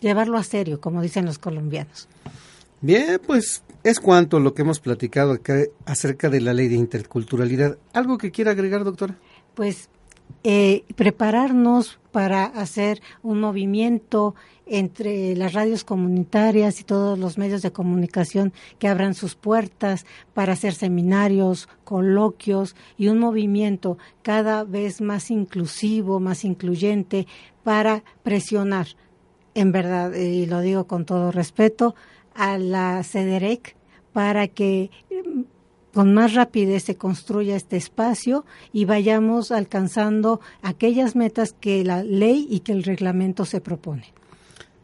llevarlo 0.00 0.38
a 0.38 0.42
serio, 0.42 0.80
como 0.80 1.02
dicen 1.02 1.26
los 1.26 1.38
colombianos. 1.38 2.08
Bien, 2.80 3.20
pues 3.26 3.62
es 3.82 4.00
cuanto 4.00 4.38
lo 4.38 4.52
que 4.52 4.62
hemos 4.62 4.80
platicado 4.80 5.32
acá 5.32 5.58
acerca 5.86 6.28
de 6.28 6.40
la 6.40 6.52
ley 6.52 6.68
de 6.68 6.76
interculturalidad. 6.76 7.78
¿Algo 7.92 8.18
que 8.18 8.30
quiera 8.30 8.50
agregar, 8.50 8.84
doctora? 8.84 9.16
Pues 9.54 9.88
eh, 10.44 10.84
prepararnos 10.94 11.98
para 12.12 12.44
hacer 12.44 13.02
un 13.22 13.40
movimiento 13.40 14.34
entre 14.64 15.36
las 15.36 15.52
radios 15.52 15.84
comunitarias 15.84 16.80
y 16.80 16.84
todos 16.84 17.18
los 17.18 17.36
medios 17.38 17.62
de 17.62 17.72
comunicación 17.72 18.52
que 18.78 18.88
abran 18.88 19.14
sus 19.14 19.34
puertas 19.34 20.06
para 20.34 20.54
hacer 20.54 20.74
seminarios, 20.74 21.68
coloquios 21.84 22.74
y 22.96 23.08
un 23.08 23.18
movimiento 23.18 23.98
cada 24.22 24.64
vez 24.64 25.00
más 25.00 25.30
inclusivo, 25.30 26.20
más 26.20 26.44
incluyente 26.44 27.26
para 27.62 28.02
presionar, 28.22 28.86
en 29.54 29.72
verdad, 29.72 30.14
y 30.14 30.46
lo 30.46 30.60
digo 30.60 30.86
con 30.86 31.04
todo 31.06 31.32
respeto, 31.32 31.94
a 32.34 32.58
la 32.58 33.02
CEDEREC 33.02 33.76
para 34.12 34.48
que 34.48 34.90
con 35.96 36.12
más 36.12 36.34
rapidez 36.34 36.82
se 36.82 36.96
construya 36.96 37.56
este 37.56 37.78
espacio 37.78 38.44
y 38.70 38.84
vayamos 38.84 39.50
alcanzando 39.50 40.42
aquellas 40.60 41.16
metas 41.16 41.54
que 41.58 41.82
la 41.84 42.02
ley 42.02 42.46
y 42.50 42.60
que 42.60 42.72
el 42.72 42.82
reglamento 42.82 43.46
se 43.46 43.62
propone. 43.62 44.12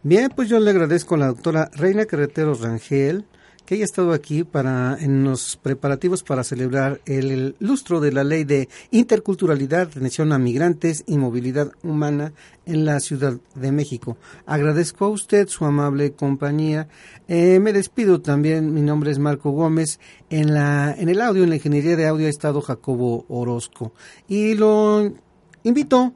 Bien, 0.02 0.32
pues 0.34 0.48
yo 0.48 0.58
le 0.58 0.70
agradezco 0.70 1.16
a 1.16 1.18
la 1.18 1.26
doctora 1.26 1.70
Reina 1.74 2.06
Carretero 2.06 2.54
Rangel 2.54 3.26
que 3.72 3.76
haya 3.76 3.84
estado 3.86 4.12
aquí 4.12 4.44
para 4.44 4.98
en 5.00 5.24
los 5.24 5.56
preparativos 5.56 6.22
para 6.22 6.44
celebrar 6.44 7.00
el, 7.06 7.56
lustro 7.58 8.00
de 8.00 8.12
la 8.12 8.22
ley 8.22 8.44
de 8.44 8.68
interculturalidad, 8.90 9.88
atención 9.88 10.30
a 10.32 10.38
migrantes 10.38 11.04
y 11.06 11.16
movilidad 11.16 11.72
humana 11.82 12.34
en 12.66 12.84
la 12.84 13.00
Ciudad 13.00 13.38
de 13.54 13.72
México. 13.72 14.18
Agradezco 14.44 15.06
a 15.06 15.08
usted 15.08 15.48
su 15.48 15.64
amable 15.64 16.12
compañía. 16.12 16.86
Eh, 17.28 17.60
me 17.60 17.72
despido 17.72 18.20
también. 18.20 18.74
Mi 18.74 18.82
nombre 18.82 19.10
es 19.10 19.18
Marco 19.18 19.52
Gómez. 19.52 20.00
En 20.28 20.52
la 20.52 20.94
en 20.98 21.08
el 21.08 21.22
audio, 21.22 21.42
en 21.42 21.48
la 21.48 21.56
ingeniería 21.56 21.96
de 21.96 22.06
audio 22.06 22.26
ha 22.26 22.30
estado 22.30 22.60
Jacobo 22.60 23.24
Orozco 23.30 23.94
y 24.28 24.52
lo 24.52 25.14
invito 25.62 26.12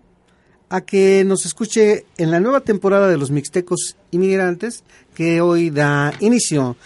a 0.68 0.82
que 0.82 1.24
nos 1.24 1.46
escuche 1.46 2.04
en 2.18 2.30
la 2.30 2.40
nueva 2.40 2.60
temporada 2.60 3.08
de 3.08 3.16
los 3.16 3.30
Mixtecos 3.30 3.96
Inmigrantes 4.10 4.84
que 5.14 5.40
hoy 5.40 5.70
da 5.70 6.12
inicio. 6.20 6.76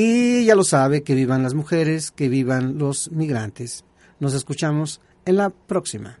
Y 0.00 0.44
ya 0.44 0.54
lo 0.54 0.62
sabe, 0.62 1.02
que 1.02 1.16
vivan 1.16 1.42
las 1.42 1.54
mujeres, 1.54 2.12
que 2.12 2.28
vivan 2.28 2.78
los 2.78 3.10
migrantes. 3.10 3.84
Nos 4.20 4.32
escuchamos 4.32 5.00
en 5.24 5.38
la 5.38 5.50
próxima. 5.50 6.20